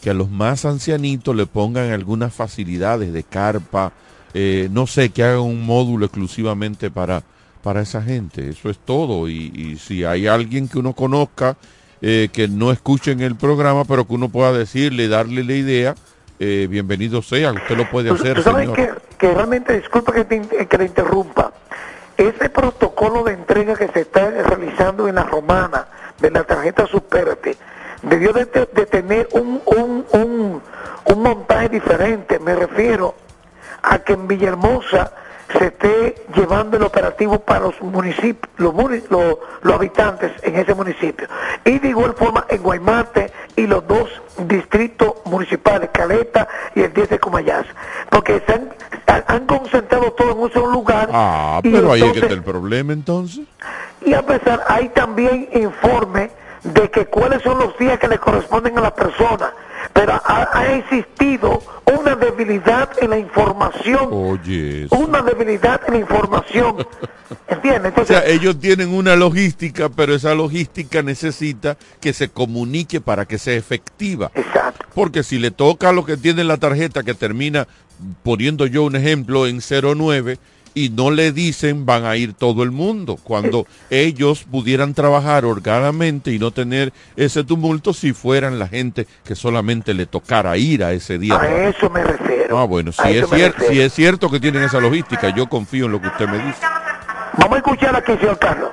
[0.00, 3.92] que a los más ancianitos le pongan algunas facilidades de carpa,
[4.34, 7.22] eh, no sé, que hagan un módulo exclusivamente para,
[7.62, 8.48] para esa gente.
[8.48, 9.28] Eso es todo.
[9.28, 11.56] Y, y si hay alguien que uno conozca,
[12.02, 15.94] eh, que no escuchen el programa, pero que uno pueda decirle, darle la idea,
[16.38, 18.76] eh, bienvenido sea, usted lo puede hacer, tú sabes señor.
[18.76, 21.50] que, que realmente, disculpa que te, que le interrumpa,
[22.16, 25.88] ese protocolo de entrega que se está realizando en la romana
[26.18, 27.56] de la tarjeta Supérate
[28.02, 30.62] debió de tener un, un, un,
[31.06, 32.38] un montaje diferente.
[32.38, 33.14] Me refiero
[33.82, 35.12] a que en Villahermosa
[35.52, 38.74] se esté llevando el operativo para los municipios, los,
[39.10, 41.28] los, los habitantes en ese municipio.
[41.64, 47.10] Y de igual forma en Guaymate y los dos distritos municipales, Caleta y el 10
[47.10, 47.66] de Comayas.
[48.10, 51.08] Porque se han, concentrado todo en un solo lugar.
[51.12, 53.44] Ah, pero ahí es que entonces- está el problema entonces.
[54.04, 56.30] y a pesar, hay también informe
[56.64, 59.52] de que cuáles son los días que le corresponden a la persona.
[59.96, 61.62] Pero ha, ha existido
[61.98, 64.08] una debilidad en la información.
[64.10, 64.86] Oye.
[64.90, 66.86] Una debilidad en la información.
[67.48, 67.92] ¿Entiendes?
[67.96, 73.38] O sea, ellos tienen una logística, pero esa logística necesita que se comunique para que
[73.38, 74.30] sea efectiva.
[74.34, 74.86] exacto.
[74.94, 77.66] Porque si le toca a lo que tiene la tarjeta que termina,
[78.22, 80.38] poniendo yo un ejemplo, en 09,
[80.76, 86.32] y no le dicen van a ir todo el mundo, cuando ellos pudieran trabajar organamente
[86.32, 90.92] y no tener ese tumulto si fueran la gente que solamente le tocara ir a
[90.92, 91.40] ese día.
[91.40, 92.58] A eso me refiero.
[92.58, 95.92] Ah, bueno, si es, cierto, si es cierto que tienen esa logística, yo confío en
[95.92, 96.60] lo que usted me dice.
[97.38, 98.70] Vamos a escuchar aquí, señor Carlos.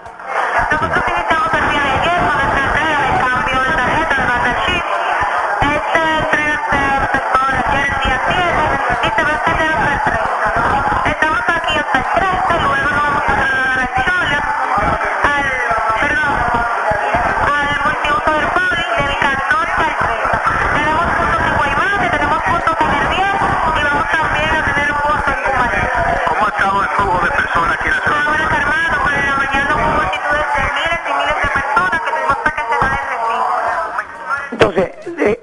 [0.78, 1.03] ¿Cómo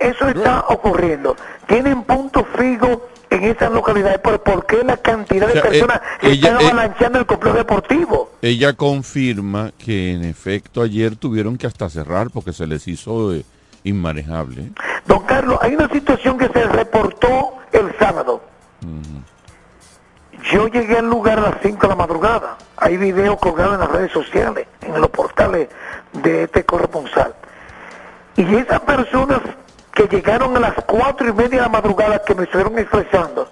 [0.00, 1.36] eso está ocurriendo.
[1.68, 5.68] Tienen punto fijo en esas localidades, pero ¿por qué la cantidad de O sea, eh,
[5.70, 8.32] personas ella- están eh, avalanchando el complejo deportivo?
[8.42, 13.44] Ella confirma que en efecto ayer tuvieron que hasta cerrar porque se les hizo eh,
[13.84, 14.72] inmanejable.
[15.06, 18.42] Don Carlos, hay una situación que se reportó el sábado.
[20.52, 22.56] Yo llegué al lugar a las 5 de la madrugada.
[22.78, 25.68] Hay videos colgados en las redes sociales, en los portales
[26.14, 27.34] de este corresponsal.
[28.36, 29.40] Y esas personas
[29.92, 33.48] que llegaron a las 4 y media de la madrugada que me estuvieron expresando,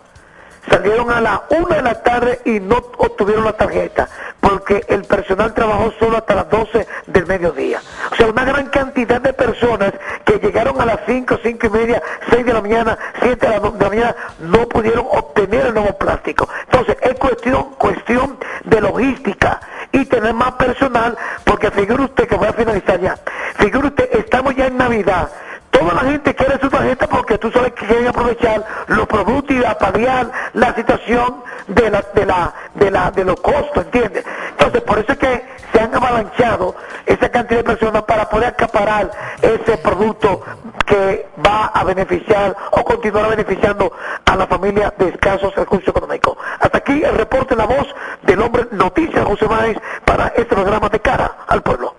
[0.70, 4.08] salieron a las 1 de la tarde y no obtuvieron la tarjeta,
[4.40, 7.80] porque el personal trabajó solo hasta las 12 del mediodía.
[8.12, 9.92] O sea, una gran cantidad de personas
[10.24, 13.70] que llegaron a las 5, 5 y media, 6 de la mañana, 7 de la,
[13.70, 16.48] de la mañana, no pudieron obtener el nuevo plástico.
[16.64, 19.60] Entonces, es cuestión, cuestión de logística
[19.92, 23.18] y tener más personal, porque figure usted que voy a finalizar ya,
[23.58, 25.30] figure usted, estamos ya en Navidad,
[25.78, 29.62] Toda la gente quiere su tarjeta porque tú sabes que quieren aprovechar los productos y
[29.78, 34.24] paliar la situación de la, de la, de la, de los costos, ¿entiendes?
[34.50, 36.74] Entonces, por eso es que se han avalanchado
[37.06, 39.10] esa cantidad de personas para poder acaparar
[39.40, 40.42] ese producto
[40.84, 43.92] que va a beneficiar o continuar beneficiando
[44.24, 46.36] a la familia de escasos recursos económicos.
[46.58, 47.86] Hasta aquí el reporte la voz
[48.22, 51.94] del hombre Noticias José Báez para este programa de cara al pueblo.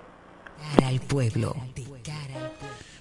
[0.86, 1.56] Al pueblo.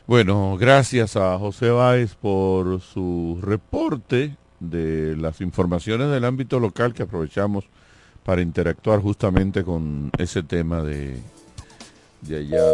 [0.09, 7.03] Bueno, gracias a José Báez por su reporte de las informaciones del ámbito local que
[7.03, 7.67] aprovechamos
[8.25, 11.19] para interactuar justamente con ese tema de,
[12.23, 12.73] de allá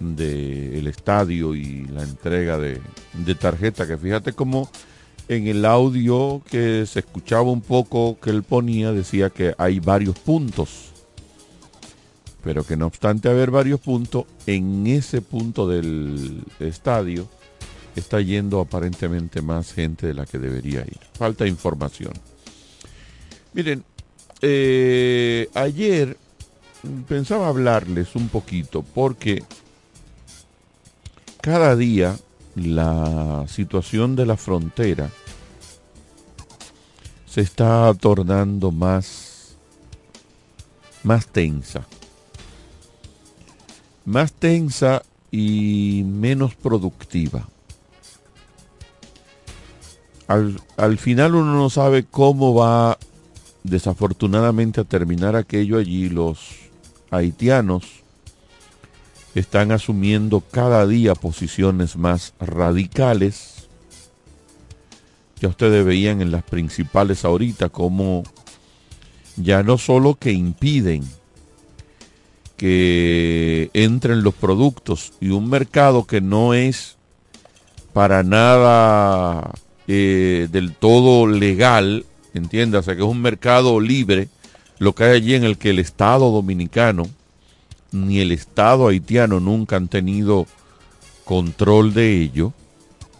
[0.00, 2.80] de, el estadio y la entrega de,
[3.12, 4.70] de tarjeta, que fíjate cómo
[5.28, 10.18] en el audio que se escuchaba un poco que él ponía decía que hay varios
[10.18, 10.91] puntos
[12.42, 17.28] pero que no obstante haber varios puntos, en ese punto del estadio
[17.94, 20.98] está yendo aparentemente más gente de la que debería ir.
[21.14, 22.12] Falta información.
[23.52, 23.84] Miren,
[24.40, 26.16] eh, ayer
[27.06, 29.44] pensaba hablarles un poquito porque
[31.40, 32.16] cada día
[32.56, 35.10] la situación de la frontera
[37.26, 39.54] se está tornando más,
[41.04, 41.86] más tensa
[44.04, 47.48] más tensa y menos productiva.
[50.28, 52.98] Al, al, final uno no sabe cómo va
[53.64, 56.08] desafortunadamente a terminar aquello allí.
[56.08, 56.70] Los
[57.10, 57.84] haitianos
[59.34, 63.68] están asumiendo cada día posiciones más radicales.
[65.40, 68.22] Ya ustedes veían en las principales ahorita como
[69.36, 71.02] ya no solo que impiden
[72.56, 76.96] que entren los productos y un mercado que no es
[77.92, 79.52] para nada
[79.88, 84.28] eh, del todo legal, entiéndase que es un mercado libre,
[84.78, 87.08] lo que hay allí en el que el Estado dominicano
[87.92, 90.46] ni el Estado haitiano nunca han tenido
[91.24, 92.52] control de ello.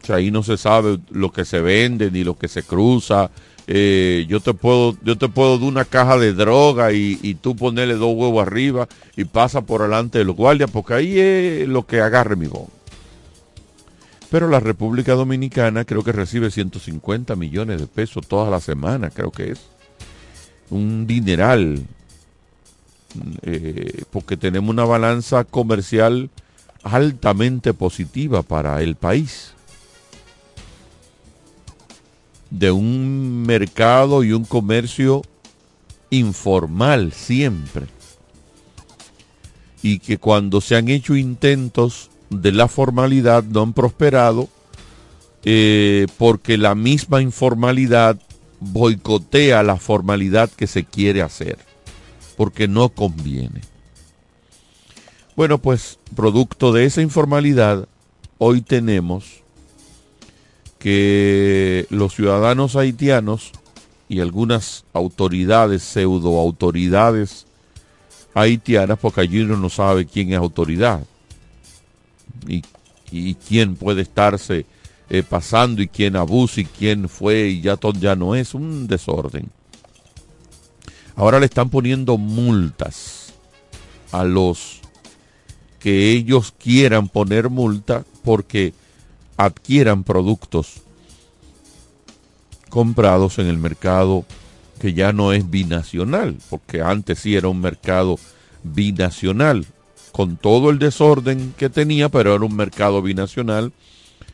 [0.03, 3.31] O sea, ahí no se sabe lo que se vende ni lo que se cruza,
[3.67, 7.95] eh, yo te puedo yo te puedo dar una caja de droga y, tú ponerle
[7.95, 12.01] dos huevos arriba y pasa por delante de los guardias porque ahí es lo que
[12.01, 12.73] agarre mi bomba.
[14.31, 19.31] Pero la República Dominicana creo que recibe 150 millones de pesos todas las semanas, creo
[19.31, 19.61] que es.
[20.71, 21.85] Un dineral.
[23.43, 26.31] Eh, porque tenemos una balanza comercial
[26.83, 29.53] altamente positiva para el país
[32.53, 35.23] de un mercado y un comercio
[36.11, 37.87] informal siempre.
[39.83, 44.49] Y que cuando se han hecho intentos de la formalidad no han prosperado
[45.45, 48.21] eh, porque la misma informalidad
[48.61, 51.59] boicotea la formalidad que se quiere hacer,
[52.37, 53.63] porque no conviene.
[55.35, 57.89] Bueno, pues producto de esa informalidad,
[58.39, 59.42] hoy tenemos
[60.83, 63.53] que los ciudadanos haitianos
[64.09, 67.47] y algunas autoridades, pseudo autoridades
[68.35, 71.05] haitianas, porque allí uno no sabe quién es autoridad
[72.49, 72.65] y,
[73.13, 74.67] y quién puede estarse
[75.09, 78.89] eh, pasando y quién abusa y quién fue y ya todo ya no es un
[78.89, 79.51] desorden.
[81.15, 83.35] Ahora le están poniendo multas
[84.11, 84.81] a los
[85.79, 88.75] que ellos quieran poner multa porque
[89.37, 90.83] adquieran productos
[92.69, 94.25] comprados en el mercado
[94.81, 98.19] que ya no es binacional, porque antes sí era un mercado
[98.65, 99.67] binacional,
[100.11, 103.73] con todo el desorden que tenía, pero era un mercado binacional,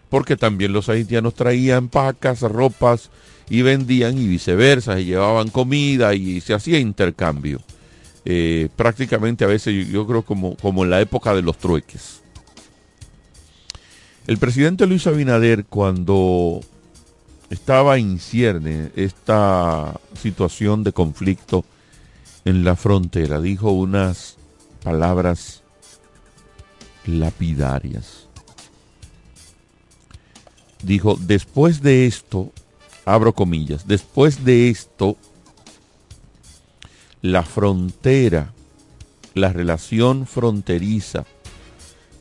[0.09, 3.11] porque también los haitianos traían pacas, ropas
[3.51, 7.61] y vendían y viceversa, y llevaban comida y se hacía intercambio.
[8.25, 12.23] Eh, prácticamente a veces yo, creo como, como en la época de los trueques.
[14.29, 16.61] El presidente Luis Abinader cuando
[17.49, 21.65] estaba en cierne esta situación de conflicto
[22.45, 24.37] en la frontera, dijo unas
[24.85, 25.63] palabras
[27.07, 28.29] lapidarias.
[30.83, 32.53] Dijo, después de esto,
[33.07, 35.17] abro comillas, después de esto,
[37.23, 38.53] la frontera,
[39.33, 41.25] la relación fronteriza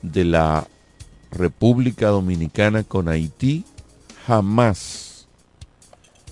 [0.02, 0.70] de la
[1.32, 3.66] República Dominicana con Haití
[4.26, 5.28] jamás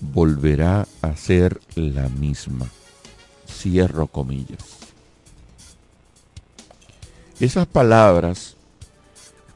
[0.01, 2.67] volverá a ser la misma.
[3.47, 4.63] Cierro comillas.
[7.39, 8.55] Esas palabras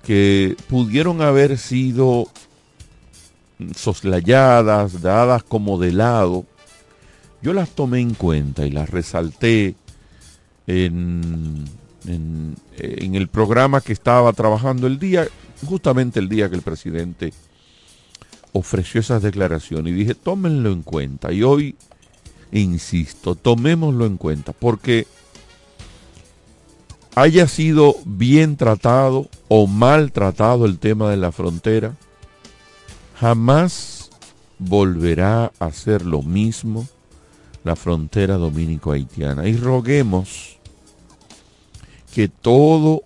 [0.04, 2.28] que pudieron haber sido
[3.76, 6.46] soslayadas, dadas como de lado,
[7.42, 9.76] yo las tomé en cuenta y las resalté
[10.68, 11.66] en,
[12.10, 15.28] en, el programa que estaba trabajando el día,
[15.66, 17.34] justamente el día que el presidente
[18.53, 21.32] ofreció esas declaraciones y dije, tómenlo en cuenta.
[21.32, 21.76] Y hoy,
[22.51, 25.07] insisto, tomémoslo en cuenta, porque
[27.16, 31.95] haya sido bien tratado o mal tratado el tema de la frontera,
[33.20, 34.10] jamás
[34.57, 36.88] volverá a ser lo mismo
[37.64, 39.47] la frontera dominico-haitiana.
[39.47, 40.59] Y roguemos
[42.14, 43.03] que todo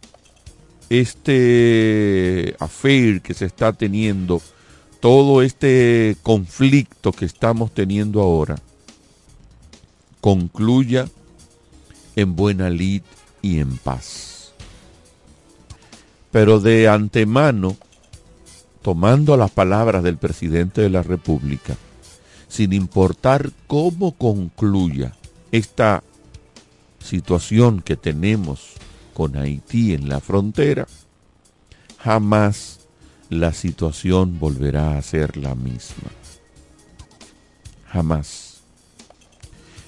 [0.90, 4.42] este affair que se está teniendo,
[5.00, 8.56] todo este conflicto que estamos teniendo ahora,
[10.22, 11.10] concluya
[12.16, 13.02] en buena lid
[13.42, 14.54] y en paz.
[16.32, 17.76] Pero de antemano,
[18.82, 21.76] tomando las palabras del presidente de la República,
[22.48, 25.14] sin importar cómo concluya
[25.52, 26.04] esta
[27.00, 28.74] situación que tenemos
[29.14, 30.88] con Haití en la frontera,
[32.00, 32.80] jamás
[33.30, 36.10] la situación volverá a ser la misma.
[37.88, 38.62] Jamás.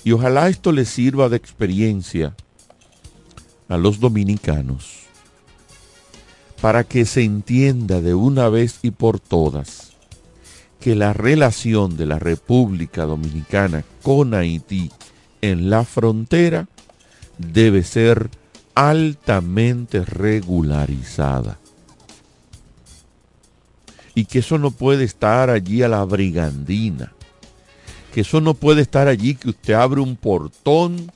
[0.04, 2.36] Y ojalá esto le sirva de experiencia
[3.68, 5.06] a los dominicanos
[6.62, 9.94] para que se entienda de una vez y por todas
[10.80, 14.92] que la relación de la República Dominicana con Haití
[15.42, 16.68] en la frontera
[17.40, 18.30] debe ser
[18.76, 21.58] altamente regularizada.
[24.14, 27.14] Y que eso no puede estar allí a la brigandina.
[28.14, 31.12] Que eso no puede estar allí que usted abre un portón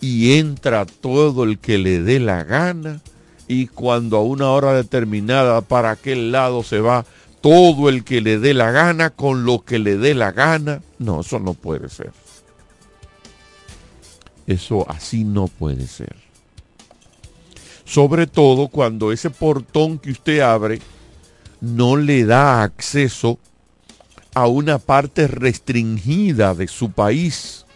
[0.00, 3.00] y entra todo el que le dé la gana
[3.48, 7.04] y cuando a una hora determinada para aquel lado se va
[7.40, 10.82] todo el que le dé la gana con lo que le dé la gana.
[10.98, 12.12] No, eso no puede ser.
[14.46, 16.29] Eso así no puede ser.
[17.90, 20.78] Sobre todo cuando ese portón que usted abre
[21.60, 23.40] no le da acceso
[24.32, 27.66] a una parte restringida de su país.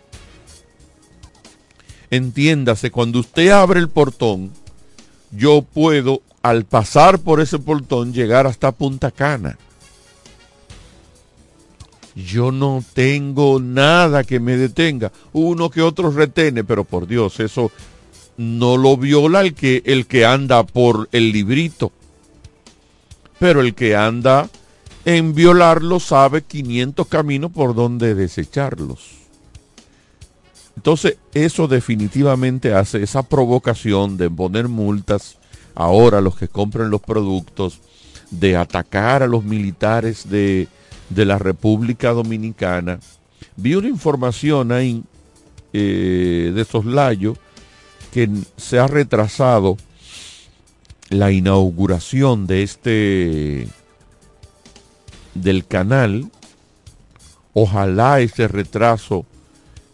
[2.10, 4.52] Entiéndase, cuando usted abre el portón,
[5.32, 9.58] yo puedo al pasar por ese portón llegar hasta Punta Cana.
[12.14, 15.10] Yo no tengo nada que me detenga.
[15.32, 17.72] Uno que otro retene, pero por Dios, eso
[18.36, 21.92] no lo viola el que, el que anda por el librito.
[23.38, 24.48] Pero el que anda
[25.04, 29.10] en violarlo sabe 500 caminos por donde desecharlos.
[30.76, 35.38] Entonces, eso definitivamente hace esa provocación de poner multas
[35.74, 37.80] ahora los que compren los productos,
[38.30, 40.68] de atacar a los militares de,
[41.10, 42.98] de la República Dominicana,
[43.56, 45.02] Vi una información ahí
[45.72, 47.36] eh, de soslayo
[48.14, 49.76] que se ha retrasado
[51.08, 53.66] la inauguración de este
[55.34, 56.30] del canal.
[57.54, 59.26] Ojalá ese retraso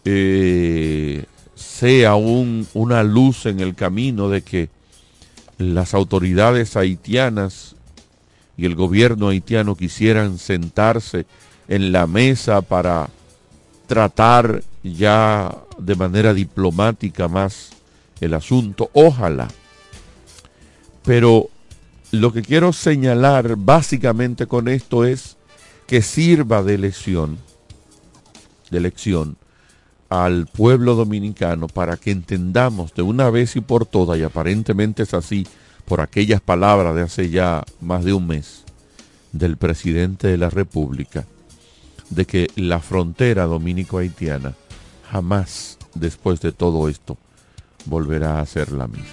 [0.04, 4.68] eh, sea un, una luz en el camino de que
[5.56, 7.74] las autoridades haitianas
[8.58, 11.24] y el gobierno haitiano quisieran sentarse
[11.68, 13.08] en la mesa para
[13.86, 17.79] tratar ya de manera diplomática más
[18.20, 18.90] el asunto.
[18.92, 19.48] Ojalá.
[21.04, 21.48] Pero
[22.12, 25.36] lo que quiero señalar básicamente con esto es
[25.86, 27.38] que sirva de lección,
[28.70, 29.36] de lección
[30.08, 35.14] al pueblo dominicano para que entendamos de una vez y por todas, y aparentemente es
[35.14, 35.46] así
[35.84, 38.64] por aquellas palabras de hace ya más de un mes
[39.32, 41.26] del presidente de la República,
[42.10, 44.54] de que la frontera dominico-haitiana
[45.10, 47.16] jamás después de todo esto
[47.86, 49.04] volverá a ser la misma.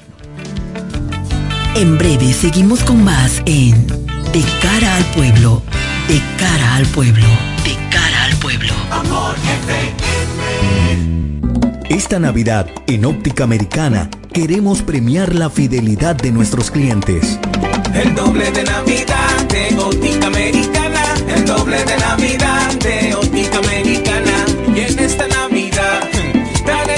[1.75, 3.85] En breve seguimos con más en
[4.33, 5.61] De cara al pueblo,
[6.07, 7.27] de cara al pueblo,
[7.63, 8.73] de cara al pueblo.
[8.89, 9.35] Amor
[11.89, 17.39] Esta Navidad en Óptica Americana queremos premiar la fidelidad de nuestros clientes.
[17.93, 21.03] El doble de Navidad de Óptica Americana,
[21.35, 24.45] el doble de Navidad de Óptica Americana.
[24.75, 26.09] Y en esta Navidad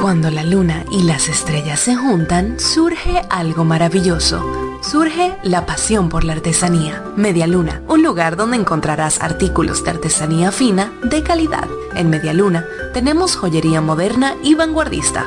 [0.00, 4.70] Cuando la luna y las estrellas se juntan, surge algo maravilloso.
[4.82, 7.04] Surge la pasión por la artesanía.
[7.14, 11.68] Media Luna, un lugar donde encontrarás artículos de artesanía fina de calidad.
[11.94, 12.64] En Media Luna
[12.94, 15.26] tenemos joyería moderna y vanguardista.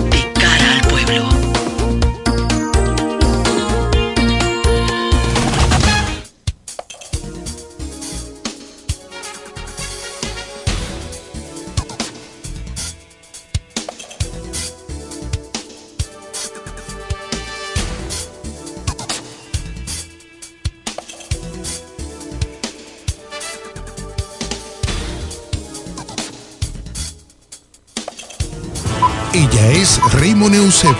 [30.13, 30.95] Raymond Eusebio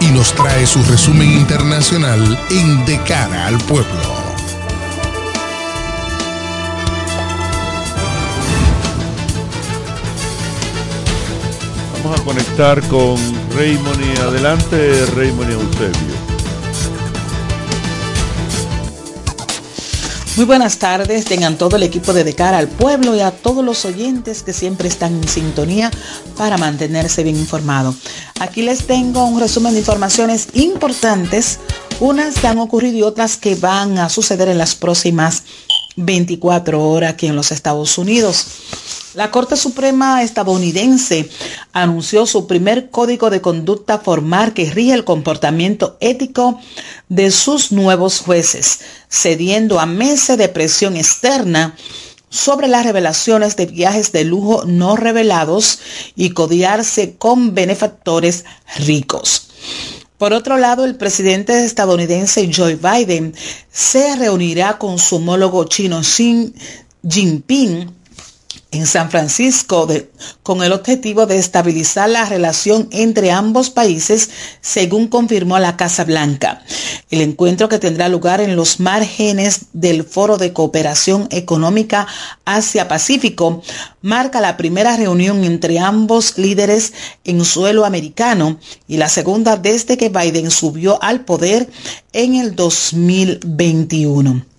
[0.00, 3.92] y nos trae su resumen internacional en De cara al pueblo.
[12.02, 13.16] Vamos a conectar con
[13.54, 16.13] Raymond y adelante Raymond Eusebio.
[20.36, 23.64] Muy buenas tardes, tengan todo el equipo de De Cara al Pueblo y a todos
[23.64, 25.92] los oyentes que siempre están en sintonía
[26.36, 27.94] para mantenerse bien informado.
[28.40, 31.60] Aquí les tengo un resumen de informaciones importantes,
[32.00, 35.44] unas que han ocurrido y otras que van a suceder en las próximas
[35.94, 38.46] 24 horas aquí en los Estados Unidos.
[39.14, 41.30] La Corte Suprema estadounidense
[41.72, 46.58] anunció su primer código de conducta formal que rige el comportamiento ético
[47.08, 51.76] de sus nuevos jueces, cediendo a meses de presión externa
[52.28, 55.78] sobre las revelaciones de viajes de lujo no revelados
[56.16, 58.44] y codiarse con benefactores
[58.78, 59.50] ricos.
[60.18, 63.32] Por otro lado, el presidente estadounidense Joe Biden
[63.70, 66.52] se reunirá con su homólogo chino Xi
[67.08, 68.03] Jinping
[68.74, 69.88] en San Francisco
[70.42, 76.62] con el objetivo de estabilizar la relación entre ambos países, según confirmó la Casa Blanca.
[77.10, 82.06] El encuentro que tendrá lugar en los márgenes del Foro de Cooperación Económica
[82.44, 83.62] Asia-Pacífico
[84.02, 86.92] marca la primera reunión entre ambos líderes
[87.24, 88.58] en suelo americano
[88.88, 91.70] y la segunda desde que Biden subió al poder
[92.12, 94.53] en el 2021.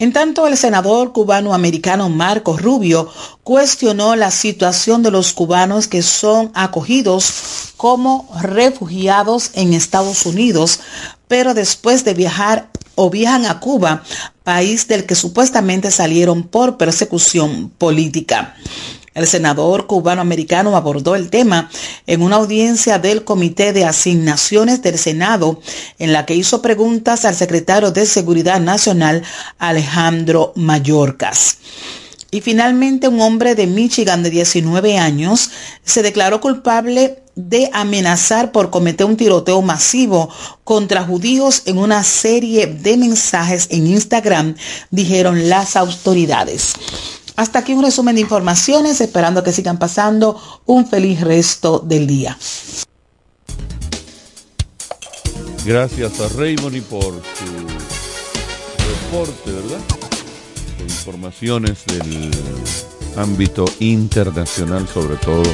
[0.00, 3.10] En tanto, el senador cubano-americano Marcos Rubio
[3.42, 10.80] cuestionó la situación de los cubanos que son acogidos como refugiados en Estados Unidos,
[11.26, 14.04] pero después de viajar o viajan a Cuba,
[14.44, 18.54] país del que supuestamente salieron por persecución política.
[19.18, 21.68] El senador cubano-americano abordó el tema
[22.06, 25.60] en una audiencia del Comité de Asignaciones del Senado,
[25.98, 29.24] en la que hizo preguntas al secretario de Seguridad Nacional,
[29.58, 31.56] Alejandro Mayorkas.
[32.30, 35.50] Y finalmente un hombre de Michigan de 19 años
[35.82, 40.28] se declaró culpable de amenazar por cometer un tiroteo masivo
[40.62, 44.54] contra judíos en una serie de mensajes en Instagram,
[44.92, 46.74] dijeron las autoridades.
[47.38, 50.36] Hasta aquí un resumen de informaciones, esperando que sigan pasando
[50.66, 52.36] un feliz resto del día.
[55.64, 57.46] Gracias a Raymond por su
[58.88, 59.78] reporte, ¿verdad?
[60.82, 62.28] informaciones del
[63.16, 65.44] ámbito internacional, sobre todo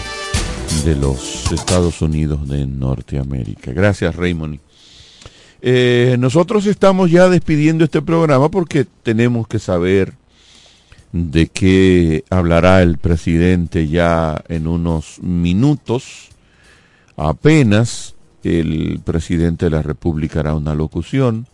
[0.87, 3.73] de los Estados Unidos de Norteamérica.
[3.73, 4.59] Gracias, Raymond.
[5.61, 10.24] Eh, nosotros estamos ya despidiendo este programa porque tenemos que saber
[11.15, 16.31] de qué hablará el presidente ya en unos minutos.
[17.17, 21.47] Apenas el presidente de la República hará una locución.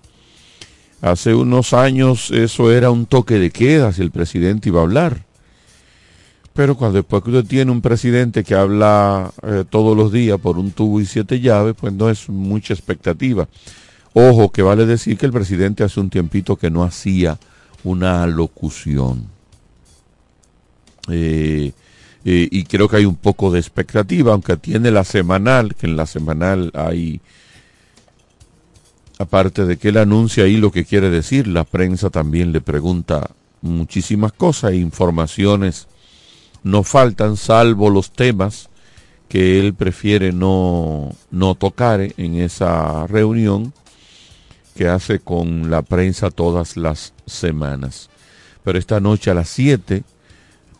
[1.02, 5.26] Hace unos años eso era un toque de queda si el presidente iba a hablar.
[6.54, 10.70] Pero cuando después usted tiene un presidente que habla eh, todos los días por un
[10.70, 13.46] tubo y siete llaves, pues no es mucha expectativa.
[14.14, 17.38] Ojo, que vale decir que el presidente hace un tiempito que no hacía
[17.84, 19.39] una locución.
[21.10, 21.72] Eh,
[22.24, 25.96] eh, y creo que hay un poco de expectativa, aunque tiene la semanal, que en
[25.96, 27.20] la semanal hay,
[29.18, 33.30] aparte de que él anuncia ahí lo que quiere decir, la prensa también le pregunta
[33.62, 35.88] muchísimas cosas e informaciones
[36.62, 38.68] no faltan, salvo los temas
[39.28, 43.72] que él prefiere no, no tocar en esa reunión
[44.74, 48.10] que hace con la prensa todas las semanas.
[48.64, 50.02] Pero esta noche a las 7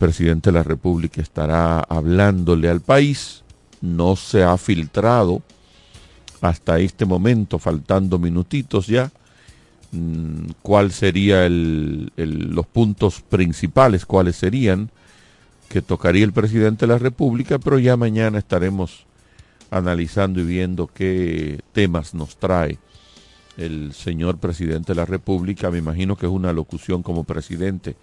[0.01, 3.43] presidente de la República estará hablándole al país.
[3.81, 5.43] No se ha filtrado
[6.41, 9.11] hasta este momento, faltando minutitos ya,
[9.91, 14.89] mm, cuál sería los puntos principales, cuáles serían
[15.69, 19.05] que tocaría el presidente de la República, pero ya mañana estaremos
[19.69, 22.79] analizando y viendo qué temas nos trae
[23.57, 25.71] el señor presidente de la República.
[25.71, 27.95] Me imagino que es una locución como presidente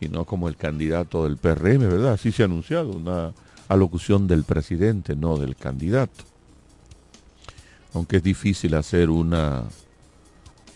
[0.00, 2.12] y no como el candidato del PRM, ¿verdad?
[2.14, 3.32] Así se ha anunciado, una
[3.68, 6.24] alocución del presidente, no del candidato.
[7.94, 9.64] Aunque es difícil hacer una,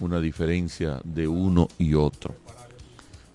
[0.00, 2.34] una diferencia de uno y otro.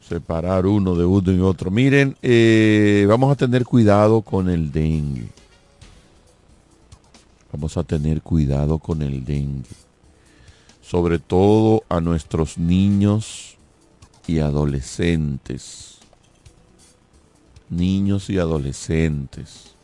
[0.01, 1.71] Separar uno de uno y otro.
[1.71, 5.27] Miren, eh, vamos a tener cuidado con el dengue.
[7.51, 9.69] Vamos a tener cuidado con el dengue.
[10.85, 13.57] Sobre todo a nuestros niños
[14.27, 15.97] y adolescentes.
[17.69, 19.75] Niños y adolescentes.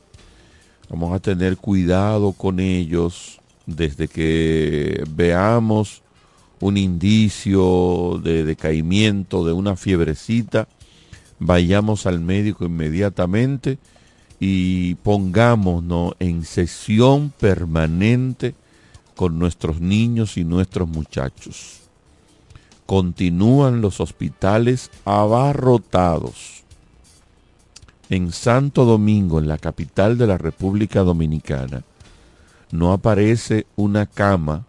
[0.89, 6.01] Vamos a tener cuidado con ellos desde que veamos
[6.59, 10.67] un indicio de decaimiento de una fiebrecita,
[11.39, 13.79] vayamos al médico inmediatamente
[14.39, 18.53] y pongámonos en sesión permanente
[19.21, 21.81] con nuestros niños y nuestros muchachos.
[22.87, 26.63] Continúan los hospitales abarrotados
[28.09, 31.83] en Santo Domingo, en la capital de la República Dominicana,
[32.71, 34.65] no aparece una cama,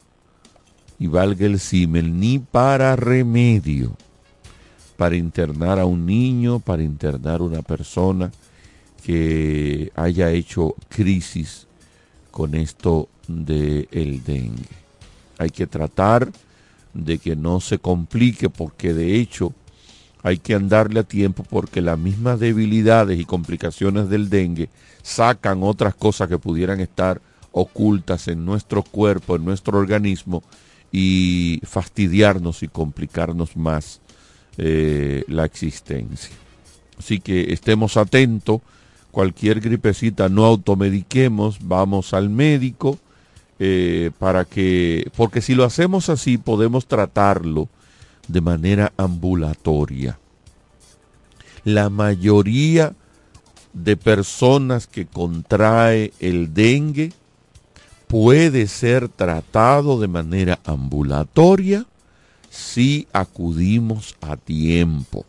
[0.98, 3.96] y valga el símil, ni para remedio,
[4.98, 8.30] para internar a un niño, para internar a una persona
[9.02, 11.66] que haya hecho crisis
[12.30, 14.68] con esto del el dengue.
[15.38, 16.30] Hay que tratar
[16.94, 19.52] de que no se complique porque de hecho
[20.22, 24.68] hay que andarle a tiempo porque las mismas debilidades y complicaciones del dengue
[25.02, 27.20] sacan otras cosas que pudieran estar
[27.50, 30.42] ocultas en nuestro cuerpo, en nuestro organismo
[30.92, 34.00] y fastidiarnos y complicarnos más
[34.58, 36.30] eh, la existencia.
[36.98, 38.60] Así que estemos atentos,
[39.10, 42.98] cualquier gripecita no automediquemos, vamos al médico
[43.64, 47.68] eh, para que, porque si lo hacemos así podemos tratarlo
[48.26, 50.18] de manera ambulatoria.
[51.62, 52.92] La mayoría
[53.72, 57.12] de personas que contrae el dengue
[58.08, 61.86] puede ser tratado de manera ambulatoria
[62.50, 65.24] si acudimos a tiempo.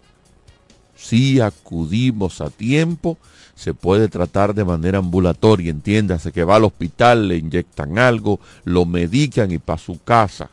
[0.95, 3.19] Si acudimos a tiempo,
[3.55, 5.71] se puede tratar de manera ambulatoria.
[5.71, 10.49] Entiéndase que va al hospital, le inyectan algo, lo medican y para su casa.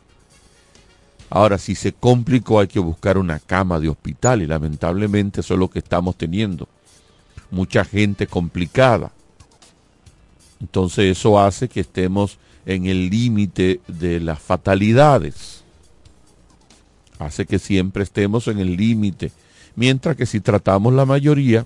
[1.29, 5.59] Ahora, si se complicó, hay que buscar una cama de hospital y lamentablemente eso es
[5.59, 6.67] lo que estamos teniendo.
[7.49, 9.11] Mucha gente complicada.
[10.59, 15.63] Entonces eso hace que estemos en el límite de las fatalidades.
[17.17, 19.31] Hace que siempre estemos en el límite.
[19.75, 21.65] Mientras que si tratamos la mayoría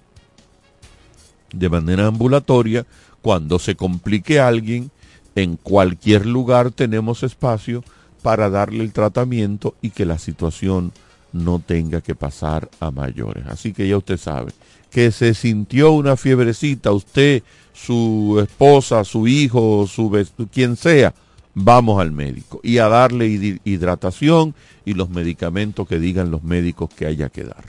[1.56, 2.86] de manera ambulatoria,
[3.22, 4.91] cuando se complique alguien,
[5.36, 7.84] en cualquier lugar tenemos espacio
[8.22, 10.91] para darle el tratamiento y que la situación
[11.34, 13.45] no tenga que pasar a mayores.
[13.47, 14.53] Así que ya usted sabe
[14.89, 17.43] que se sintió una fiebrecita, usted,
[17.74, 20.10] su esposa, su hijo, su
[20.51, 21.14] quien sea,
[21.53, 27.08] vamos al médico y a darle hidratación y los medicamentos que digan los médicos que
[27.08, 27.66] haya que dar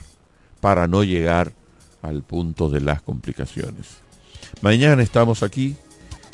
[0.61, 1.53] para no llegar
[2.01, 3.97] al punto de las complicaciones.
[4.61, 5.75] Mañana estamos aquí.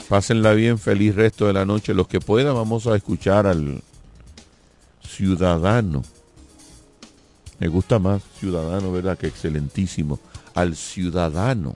[0.09, 1.93] Pásenla bien, feliz resto de la noche.
[1.93, 3.81] Los que puedan, vamos a escuchar al
[5.07, 6.03] ciudadano.
[7.59, 9.17] Me gusta más ciudadano, ¿verdad?
[9.17, 10.19] Que excelentísimo.
[10.53, 11.75] Al ciudadano,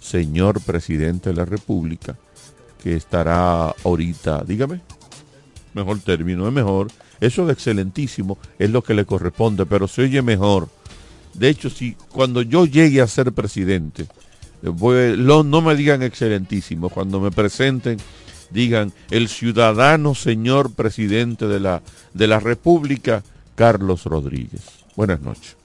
[0.00, 2.16] señor presidente de la República,
[2.82, 4.80] que estará ahorita, dígame,
[5.74, 6.88] mejor término, es mejor.
[7.20, 10.68] Eso de excelentísimo es lo que le corresponde, pero se oye mejor.
[11.38, 14.06] De hecho, si cuando yo llegue a ser presidente,
[14.62, 17.98] voy, no me digan excelentísimo, cuando me presenten
[18.50, 21.82] digan el ciudadano señor presidente de la,
[22.14, 23.22] de la República,
[23.54, 24.62] Carlos Rodríguez.
[24.96, 25.56] Buenas noches.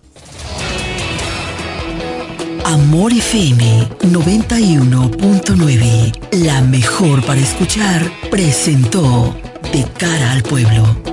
[2.65, 9.35] Amor FM 91.9, la mejor para escuchar, presentó
[9.71, 11.12] De cara al pueblo.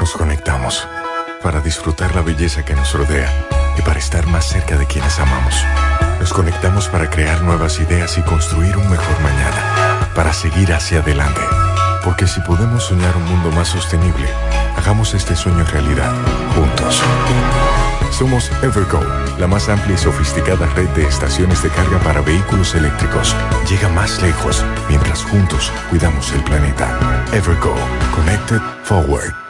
[0.00, 0.88] Nos conectamos
[1.42, 3.30] para disfrutar la belleza que nos rodea
[3.76, 5.54] y para estar más cerca de quienes amamos.
[6.18, 11.42] Nos conectamos para crear nuevas ideas y construir un mejor mañana, para seguir hacia adelante.
[12.02, 14.26] Porque si podemos soñar un mundo más sostenible,
[14.74, 16.12] hagamos este sueño realidad,
[16.54, 17.02] juntos.
[18.10, 19.00] Somos Evergo,
[19.38, 23.36] la más amplia y sofisticada red de estaciones de carga para vehículos eléctricos.
[23.68, 26.98] Llega más lejos mientras juntos cuidamos el planeta.
[27.32, 27.74] Evergo,
[28.14, 29.49] Connected Forward.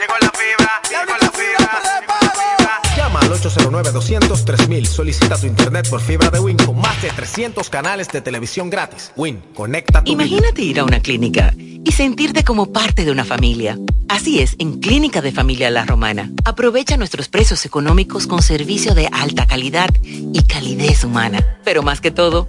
[0.00, 2.96] Llegó la fibra, llegó la fibra, llegó la fibra.
[2.96, 4.84] Llama al 809-200-3000.
[4.86, 9.12] Solicita tu internet por fibra de Win con más de 300 canales de televisión gratis.
[9.16, 10.24] Win, conecta tu vida.
[10.24, 13.78] Imagínate ir a una clínica y sentirte como parte de una familia.
[14.08, 16.30] Así es, en Clínica de Familia La Romana.
[16.44, 21.58] Aprovecha nuestros precios económicos con servicio de alta calidad y calidez humana.
[21.62, 22.48] Pero más que todo,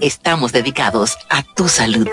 [0.00, 2.08] Estamos dedicados a tu salud.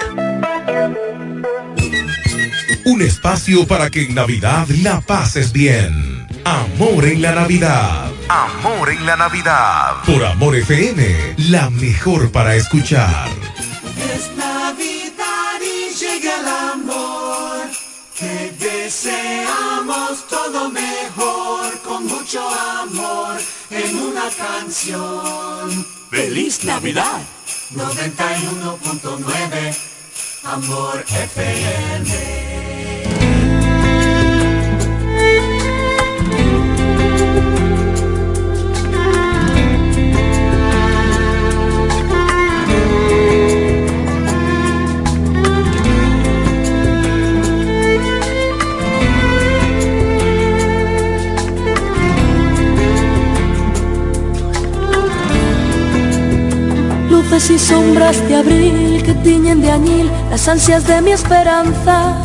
[2.85, 6.27] Un espacio para que en Navidad la pases bien.
[6.43, 8.11] Amor en la Navidad.
[8.29, 10.03] Amor en la Navidad.
[10.05, 13.29] Por Amor FM, la mejor para escuchar.
[14.13, 17.69] Es Navidad y llega el amor.
[18.17, 22.47] Que deseamos todo mejor con mucho
[22.81, 23.37] amor
[23.71, 25.85] en una canción.
[26.11, 27.21] ¡Feliz Navidad!
[27.73, 29.75] 91.9
[30.43, 32.54] Amor FM.
[57.35, 62.15] Luces y sombras de abril que tiñen de añil las ansias de mi esperanza.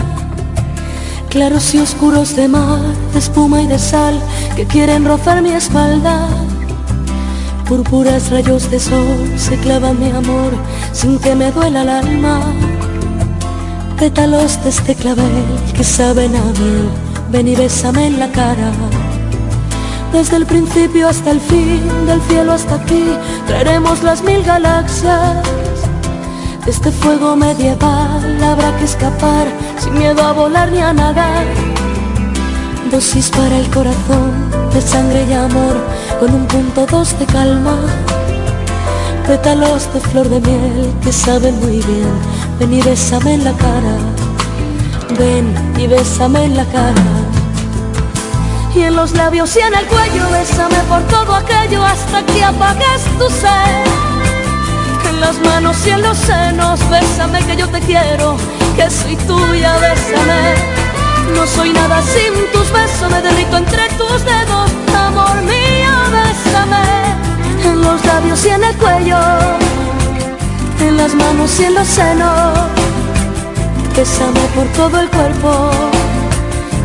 [1.28, 2.80] Claros y oscuros de mar,
[3.12, 4.14] de espuma y de sal
[4.54, 6.28] que quieren rozar mi espalda.
[7.68, 10.52] Púrpuras rayos de sol se clavan mi amor
[10.92, 12.40] sin que me duela el alma.
[13.98, 15.44] Pétalos de este clavel
[15.76, 16.88] que saben a miel,
[17.32, 18.70] ven y bésame en la cara.
[20.12, 23.04] Desde el principio hasta el fin, del cielo hasta aquí,
[23.46, 25.36] traeremos las mil galaxias.
[26.64, 29.46] De este fuego medieval habrá que escapar
[29.78, 31.44] sin miedo a volar ni a nadar.
[32.90, 35.76] Dosis para el corazón de sangre y amor
[36.18, 37.76] con un punto dos de calma.
[39.26, 42.12] pétalos de flor de miel que saben muy bien.
[42.58, 43.96] Ven y bésame en la cara,
[45.18, 47.29] ven y bésame en la cara.
[48.74, 53.02] Y en los labios y en el cuello, bésame por todo aquello hasta que apagues
[53.18, 53.84] tu sed.
[55.08, 58.36] En las manos y en los senos, bésame que yo te quiero,
[58.76, 60.54] que soy tuya, bésame.
[61.34, 67.10] No soy nada sin tus besos, me derrito entre tus dedos, amor mío, bésame.
[67.64, 69.18] En los labios y en el cuello,
[70.80, 72.58] en las manos y en los senos,
[73.96, 75.70] bésame por todo el cuerpo,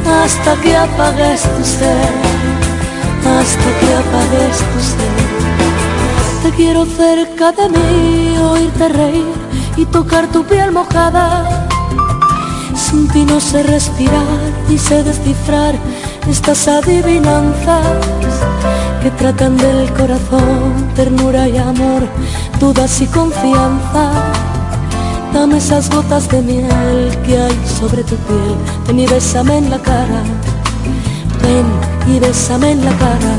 [0.07, 2.11] hasta que apagues tu ser,
[3.39, 5.25] hasta que apagues tu ser.
[6.43, 9.33] Te quiero cerca de mí, oírte reír
[9.77, 11.67] y tocar tu piel mojada.
[12.75, 15.75] Sin ti no sé respirar y sé descifrar
[16.29, 17.81] estas adivinanzas
[19.01, 22.07] que tratan del corazón, ternura y amor,
[22.59, 24.11] dudas y confianza.
[25.35, 28.55] Dame esas gotas de miel que hay sobre tu piel,
[28.87, 30.23] ven y bésame en la cara,
[31.43, 31.65] ven
[32.07, 33.35] y bésame en la cara.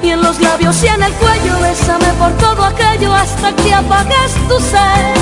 [0.00, 4.32] Y en los labios y en el cuello, bésame por todo aquello hasta que apagues
[4.48, 5.16] tu sed.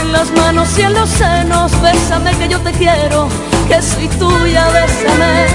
[0.00, 3.28] En las manos y en los senos, bésame que yo te quiero,
[3.68, 5.46] que soy tuya, bésame.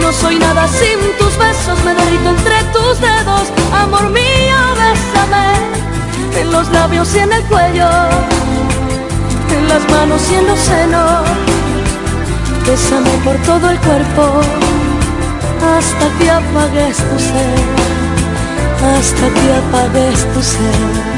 [0.00, 4.43] No soy nada sin tus besos, me derrito entre tus dedos, amor mío.
[6.36, 7.88] En los labios y en el cuello,
[9.56, 11.22] en las manos y en los senos,
[12.66, 14.40] bésame por todo el cuerpo,
[15.76, 17.58] hasta que apagues tu ser,
[18.96, 21.14] hasta que apagues tu ser.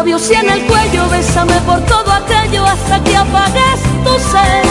[0.00, 4.64] Labios y en el cuello, bésame por todo aquello hasta que apagues tu sed.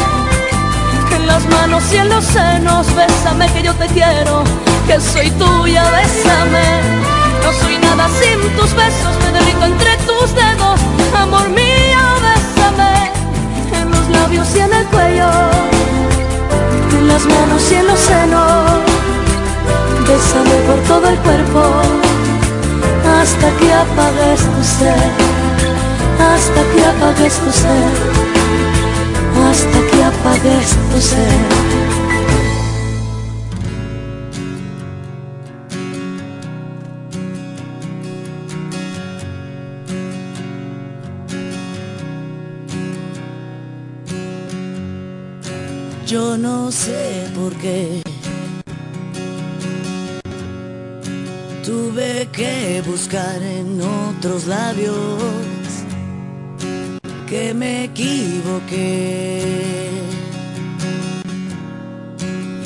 [1.15, 4.43] En las manos y en los senos, bésame que yo te quiero,
[4.87, 6.67] que soy tuya, bésame.
[7.43, 10.79] No soy nada sin tus besos, me derrito entre tus dedos,
[11.13, 13.11] amor mío, bésame.
[13.79, 15.29] En los labios y en el cuello,
[16.97, 18.81] en las manos y en los senos,
[20.07, 22.08] bésame por todo el cuerpo
[23.21, 25.11] hasta que apagues tu ser,
[26.31, 27.91] hasta que apagues tu ser,
[29.49, 31.39] hasta que apagues tu ser.
[46.07, 48.08] Yo no sé por qué
[52.39, 55.21] que buscar en otros labios
[57.27, 59.41] que me equivoqué.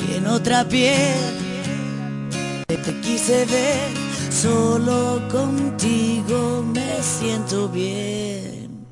[0.06, 1.18] Y en otra piel
[2.68, 3.90] te quise ver
[4.30, 8.86] solo contigo me siento bien.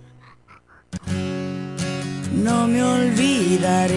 [2.43, 3.93] No me olvidaré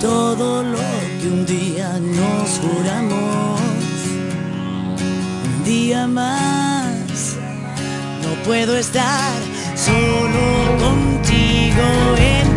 [0.00, 0.93] todo lo
[1.24, 3.60] que un día nos juramos.
[5.46, 7.36] Un día más,
[8.22, 9.32] no puedo estar
[9.74, 10.44] solo
[10.84, 11.84] contigo.
[12.18, 12.53] Entiendo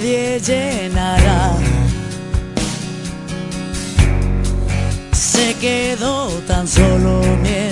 [0.00, 1.52] Nadie llenará.
[5.12, 7.69] Se quedó tan solo mi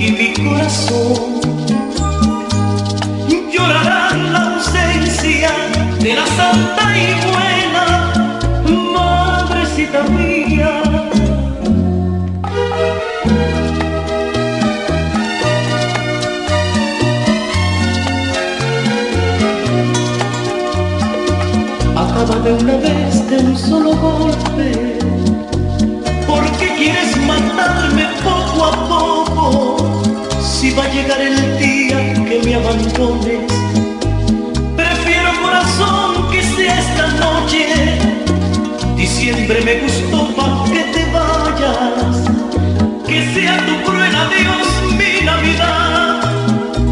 [0.00, 1.40] y mi corazón
[3.52, 5.50] llorarán la ausencia
[6.00, 7.86] de la santa y buena
[8.94, 10.82] madrecita mía.
[21.94, 24.89] Acaba de una vez de un solo golpe.
[30.60, 31.98] Si va a llegar el día
[32.28, 33.50] que me abandones,
[34.76, 37.66] prefiero corazón que sea esta noche.
[38.96, 42.16] Diciembre me gustó pa' que te vayas,
[43.06, 44.68] que sea tu cruel adiós
[44.98, 46.20] mi Navidad.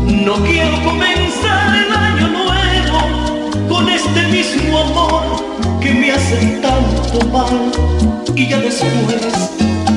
[0.06, 5.22] No quiero comenzar el año nuevo con este mismo amor
[5.80, 7.70] que me hace tanto mal.
[8.34, 9.50] Y ya después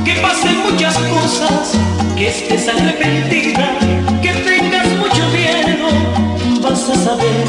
[0.04, 1.78] que pasen muchas cosas,
[2.22, 3.80] que estés arrepentida,
[4.22, 5.88] que tengas mucho miedo,
[6.62, 7.46] vas a saber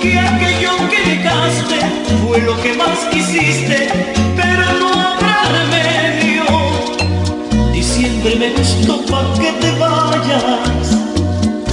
[0.00, 1.78] que aquello que dejaste
[2.26, 3.86] fue lo que más quisiste,
[4.34, 6.44] pero no habrá remedio.
[7.70, 10.86] Diciembre me gustó pa' que te vayas,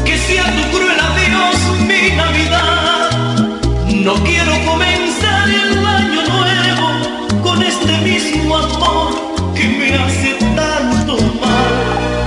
[0.03, 1.57] que sea tu cruel adiós
[1.88, 3.11] mi Navidad.
[3.95, 12.20] No quiero comenzar el año nuevo con este mismo amor que me hace tanto mal.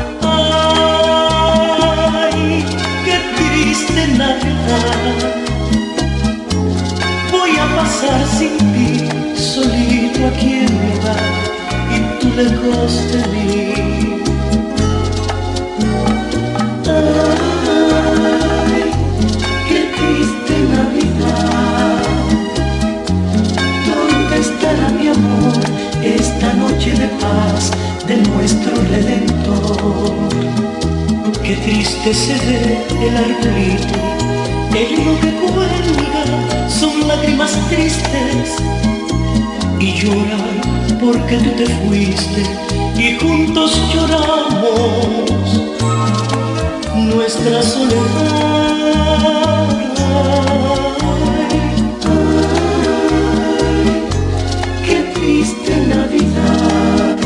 [7.85, 8.89] Pasar sin ti,
[9.37, 11.33] solito aquí en mi hogar
[11.95, 13.49] y tú lejos de mí.
[16.87, 18.85] Ay,
[19.69, 22.03] qué triste Navidad.
[23.89, 25.61] ¿Dónde estará mi amor
[26.03, 27.63] esta noche de paz
[28.09, 30.13] de nuestro Redentor?
[31.45, 32.63] Qué triste se ve
[33.07, 33.99] el arbolito,
[34.77, 38.57] el hilo que cuelga son lágrimas tristes
[39.79, 40.61] y lloran
[41.01, 42.43] porque tú te fuiste
[42.99, 45.31] y juntos lloramos
[46.97, 48.49] nuestra soledad.
[54.85, 57.17] Qué triste Navidad.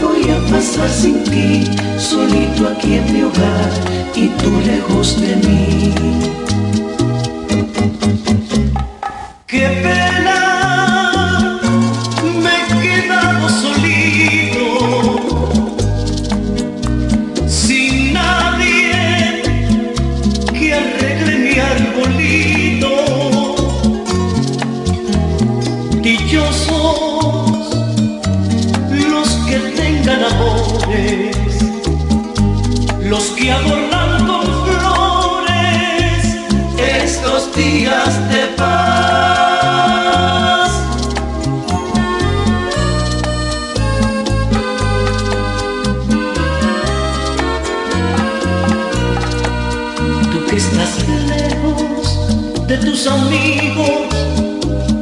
[0.00, 1.64] Voy a pasar sin ti,
[1.98, 5.94] solito aquí en mi hogar y tú lejos de mí.
[9.46, 10.40] Qué pena,
[12.42, 14.66] me he quedado solito,
[17.46, 19.42] sin nadie
[20.52, 22.94] que arregle mi arbolito.
[26.02, 27.68] Dichosos
[29.12, 31.36] los que tengan amores,
[33.10, 33.87] los que adornan
[37.88, 38.70] días de paz.
[50.30, 50.92] Tú que estás
[51.34, 52.06] lejos
[52.66, 54.08] de tus amigos,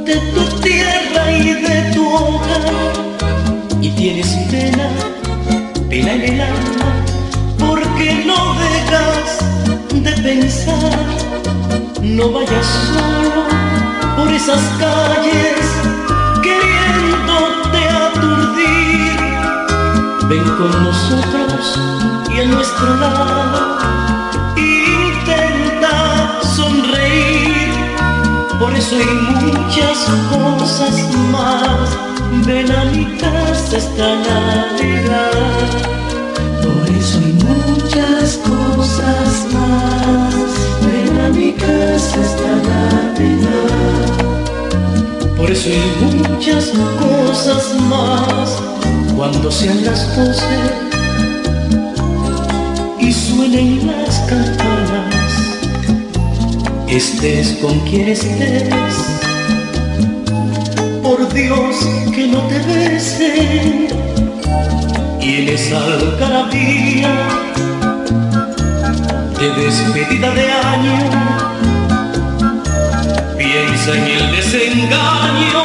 [0.05, 2.93] de tu tierra y de tu hogar,
[3.81, 4.89] y tienes pena,
[5.89, 6.91] pena en el alma,
[7.59, 9.29] porque no dejas
[10.05, 11.16] de pensar,
[12.17, 13.45] no vayas solo
[14.17, 15.61] por esas calles
[16.43, 19.19] queriéndote aturdir.
[20.27, 21.79] Ven con nosotros
[22.35, 23.79] y a nuestro lado
[24.57, 27.75] intenta sonreír.
[28.77, 29.15] eso y
[29.45, 29.99] muchas
[30.31, 30.95] cosas
[31.33, 31.89] más,
[32.47, 35.67] ven a mi casa esta Navidad.
[36.63, 40.46] Por eso y muchas cosas más,
[41.37, 44.11] mi casa esta Navidad.
[45.37, 48.63] Por eso y muchas cosas más,
[49.17, 50.59] cuando sean las doce
[52.99, 55.17] y suenen las campanas
[56.97, 58.95] estés con quien estés.
[61.03, 61.77] Por Dios
[62.15, 63.89] que no te besen
[65.21, 67.56] y en esa algarabía
[69.39, 70.97] de despedida de año
[73.37, 75.63] piensa en el desengaño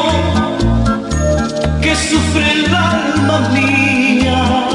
[1.82, 4.68] que sufre el alma mía.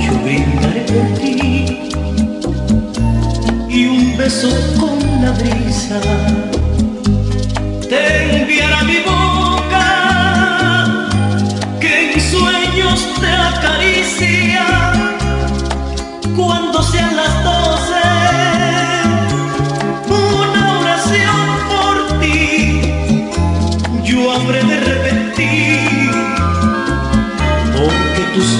[0.00, 1.90] Yo brindaré por ti
[3.68, 4.48] y un beso
[4.78, 6.53] con la brisa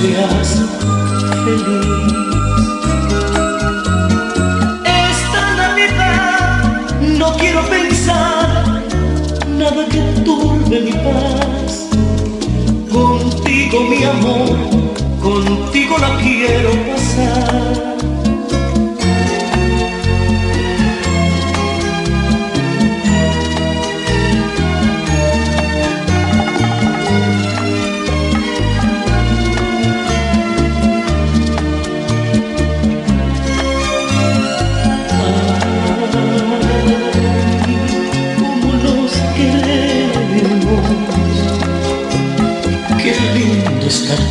[0.05, 0.61] seas
[1.45, 2.13] feliz
[4.85, 8.83] esta Navidad no quiero pensar
[9.49, 11.89] nada que turbe mi paz.
[12.93, 14.57] Contigo mi amor,
[15.23, 17.94] contigo la quiero pasar.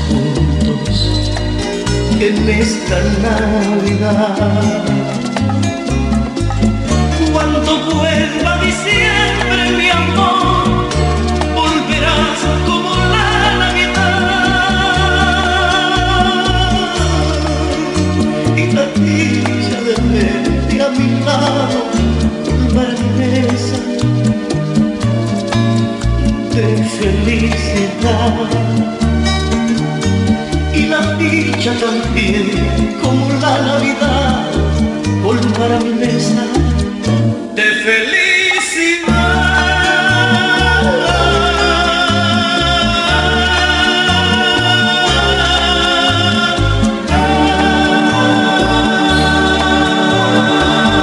[0.07, 0.97] Juntos
[2.19, 4.83] en esta Navidad.
[7.31, 10.89] Cuando vuelva diciembre, mi amor,
[11.55, 13.31] volverás como la
[13.63, 14.21] Navidad.
[18.55, 21.79] Y la dicha de verte a mi lado,
[26.53, 28.82] de felicidad.
[31.29, 34.51] Dicha también, como la Navidad,
[35.23, 36.43] colmará mi mesa
[37.55, 37.63] de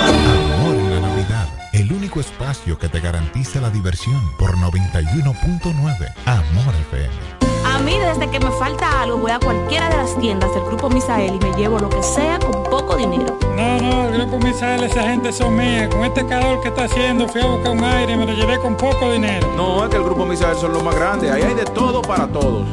[0.09, 6.75] Amor en la Navidad, el único espacio que te garantiza la diversión por 91.9 Amor
[6.91, 7.40] FM.
[7.81, 10.91] A mí desde que me falta algo voy a cualquiera de las tiendas del Grupo
[10.91, 13.39] Misael y me llevo lo que sea con poco dinero.
[13.57, 15.89] No, no, el Grupo Misael, esa gente son mías.
[15.89, 18.59] Con este calor que está haciendo, fui a buscar un aire y me lo llevé
[18.59, 19.49] con poco dinero.
[19.57, 21.31] No, es que el Grupo Misael son los más grandes.
[21.31, 22.67] Ahí hay de todo para todos.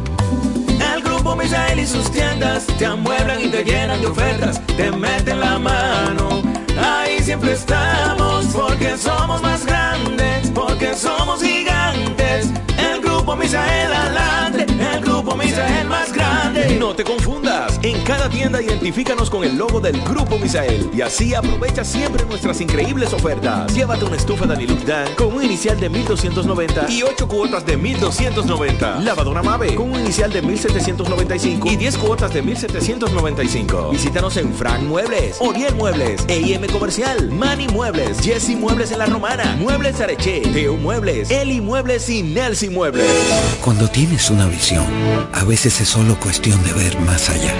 [0.93, 5.39] El Grupo Misael y sus tiendas te amueblan y te llenan de ofertas, te meten
[5.39, 6.41] la mano.
[6.77, 12.51] Ahí siempre estamos porque somos más grandes, porque somos gigantes.
[12.77, 14.65] El Grupo Misael adelante,
[15.41, 16.16] el Grupo Misael más
[16.75, 17.79] No te confundas.
[17.81, 22.59] En cada tienda identifícanos con el logo del Grupo Misael y así aprovecha siempre nuestras
[22.59, 23.73] increíbles ofertas.
[23.73, 28.99] Llévate una estufa Danilux Dan con un inicial de 1290 y 8 cuotas de 1290.
[28.99, 33.89] Lavadora Mave con un inicial de 1795 y 10 cuotas de 1795.
[33.91, 39.55] Visítanos en Frank Muebles, Oriel Muebles, EIM Comercial, Mani Muebles, Jesse Muebles en La Romana,
[39.57, 43.05] Muebles Areche, Teo Muebles, Eli Muebles y Nelson Muebles.
[43.61, 44.85] Cuando tienes una visión,
[45.33, 47.53] a veces es solo cuestión de ver más allá.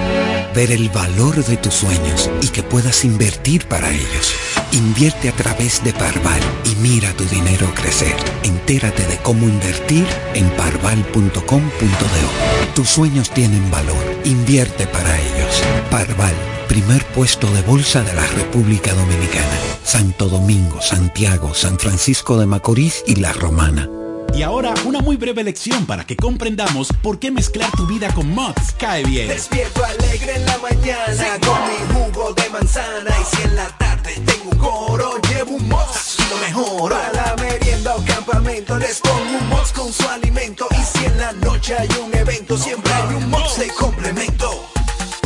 [0.54, 4.34] Ver el valor de tus sueños y que puedas invertir para ellos.
[4.72, 8.14] Invierte a través de Parval y mira tu dinero crecer.
[8.42, 12.74] Entérate de cómo invertir en parval.com.do.
[12.74, 14.04] Tus sueños tienen valor.
[14.24, 15.62] Invierte para ellos.
[15.90, 16.34] Parval,
[16.68, 19.58] primer puesto de bolsa de la República Dominicana.
[19.82, 23.88] Santo Domingo, Santiago, San Francisco de Macorís y La Romana.
[24.34, 28.30] Y ahora una muy breve lección para que comprendamos por qué mezclar tu vida con
[28.30, 29.28] Mods cae bien.
[29.28, 34.14] Despierto alegre en la mañana con mi jugo de manzana y si en la tarde
[34.14, 39.00] tengo un coro llevo un mox y lo mejor para la merienda o campamento les
[39.00, 42.92] pongo un mox con su alimento y si en la noche hay un evento siempre
[42.92, 44.68] hay un mox de complemento.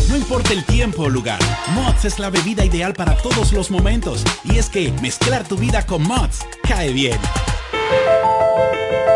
[0.08, 1.38] No importa el tiempo o lugar.
[1.74, 4.22] Mods es la bebida ideal para todos los momentos.
[4.44, 7.18] Y es que mezclar tu vida con Mods cae bien.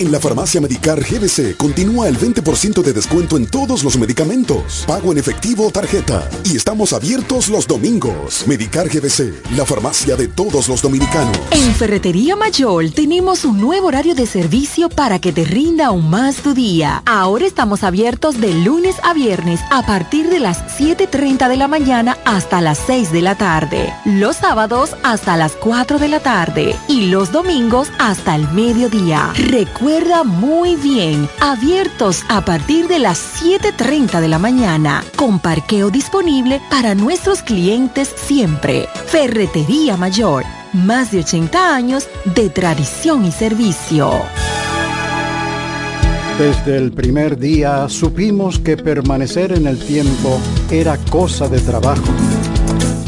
[0.00, 4.84] En la farmacia Medicar GBC continúa el 20% de descuento en todos los medicamentos.
[4.86, 6.26] Pago en efectivo o tarjeta.
[6.42, 8.46] Y estamos abiertos los domingos.
[8.46, 11.38] Medicar GBC, la farmacia de todos los dominicanos.
[11.50, 16.36] En Ferretería Mayor tenemos un nuevo horario de servicio para que te rinda aún más
[16.36, 17.02] tu día.
[17.04, 22.16] Ahora estamos abiertos de lunes a viernes a partir de las 7.30 de la mañana
[22.24, 23.92] hasta las 6 de la tarde.
[24.06, 26.74] Los sábados hasta las 4 de la tarde.
[26.88, 29.34] Y los domingos hasta el mediodía.
[30.24, 36.94] Muy bien, abiertos a partir de las 7.30 de la mañana, con parqueo disponible para
[36.94, 38.88] nuestros clientes siempre.
[39.06, 44.12] Ferretería Mayor, más de 80 años de tradición y servicio.
[46.38, 50.40] Desde el primer día supimos que permanecer en el tiempo
[50.70, 52.12] era cosa de trabajo.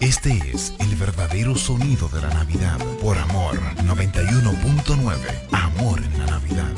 [0.00, 2.78] Este es el verdadero sonido de la Navidad.
[3.02, 5.16] Por Amor 91.9.
[5.50, 6.72] Amor en la Navidad.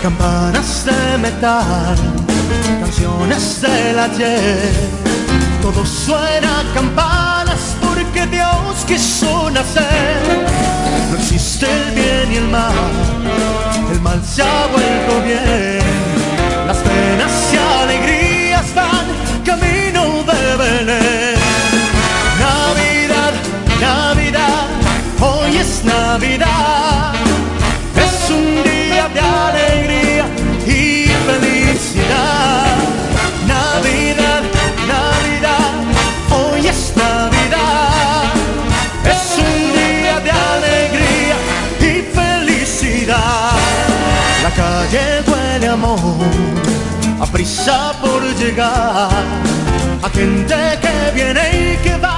[0.00, 1.96] Campanas de metal,
[2.80, 4.72] canciones del ayer.
[5.60, 10.46] Todo suena a campanas porque Dios quiso nacer.
[11.10, 12.74] No existe el bien y el mal,
[13.90, 15.93] el mal se ha vuelto bien.
[17.18, 19.06] Las y alegrías van
[19.44, 21.38] camino de Belén.
[22.38, 23.32] Navidad,
[23.80, 24.66] Navidad,
[25.20, 27.14] hoy es Navidad.
[27.96, 30.26] Es un día de alegría
[30.66, 32.76] y felicidad.
[33.46, 34.42] Navidad,
[34.94, 35.72] Navidad,
[36.30, 38.32] hoy es Navidad.
[39.04, 41.36] Es un día de alegría
[41.80, 43.52] y felicidad.
[44.42, 46.00] La calle huele a amor,
[47.34, 49.10] prisa por llegar.
[50.02, 52.13] A gente que viene y que va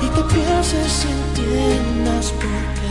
[0.00, 2.88] y que pienses y entiendas por qué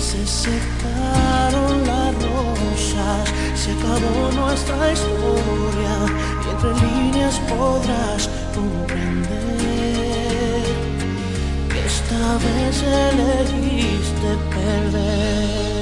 [0.00, 3.24] se secaron las rosas,
[3.54, 5.94] se acabó nuestra historia
[6.44, 8.22] y entre líneas podrás
[8.54, 9.40] comprender
[11.68, 15.79] que esta vez elegiste perder.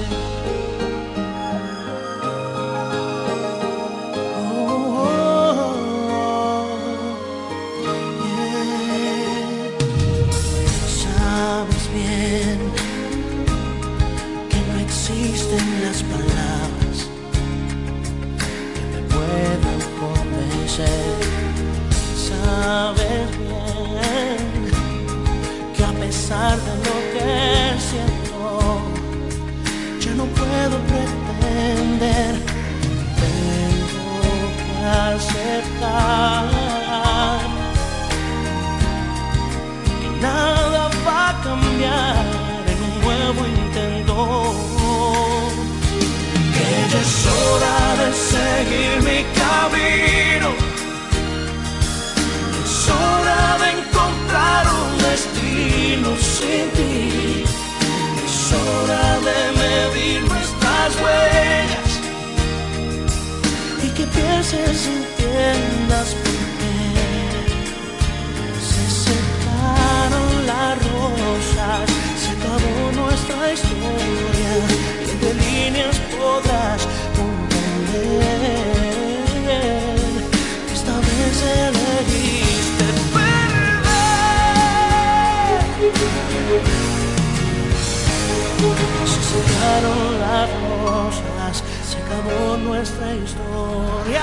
[56.41, 57.51] Es
[58.53, 61.91] hora de medir nuestras huellas
[63.83, 66.77] y que pienses y entiendas por qué
[68.63, 71.91] se secaron las rosas,
[72.23, 74.53] se acabó nuestra historia
[75.11, 76.88] entre líneas podrás
[89.29, 94.23] secaron las rosas, se acabó nuestra historia.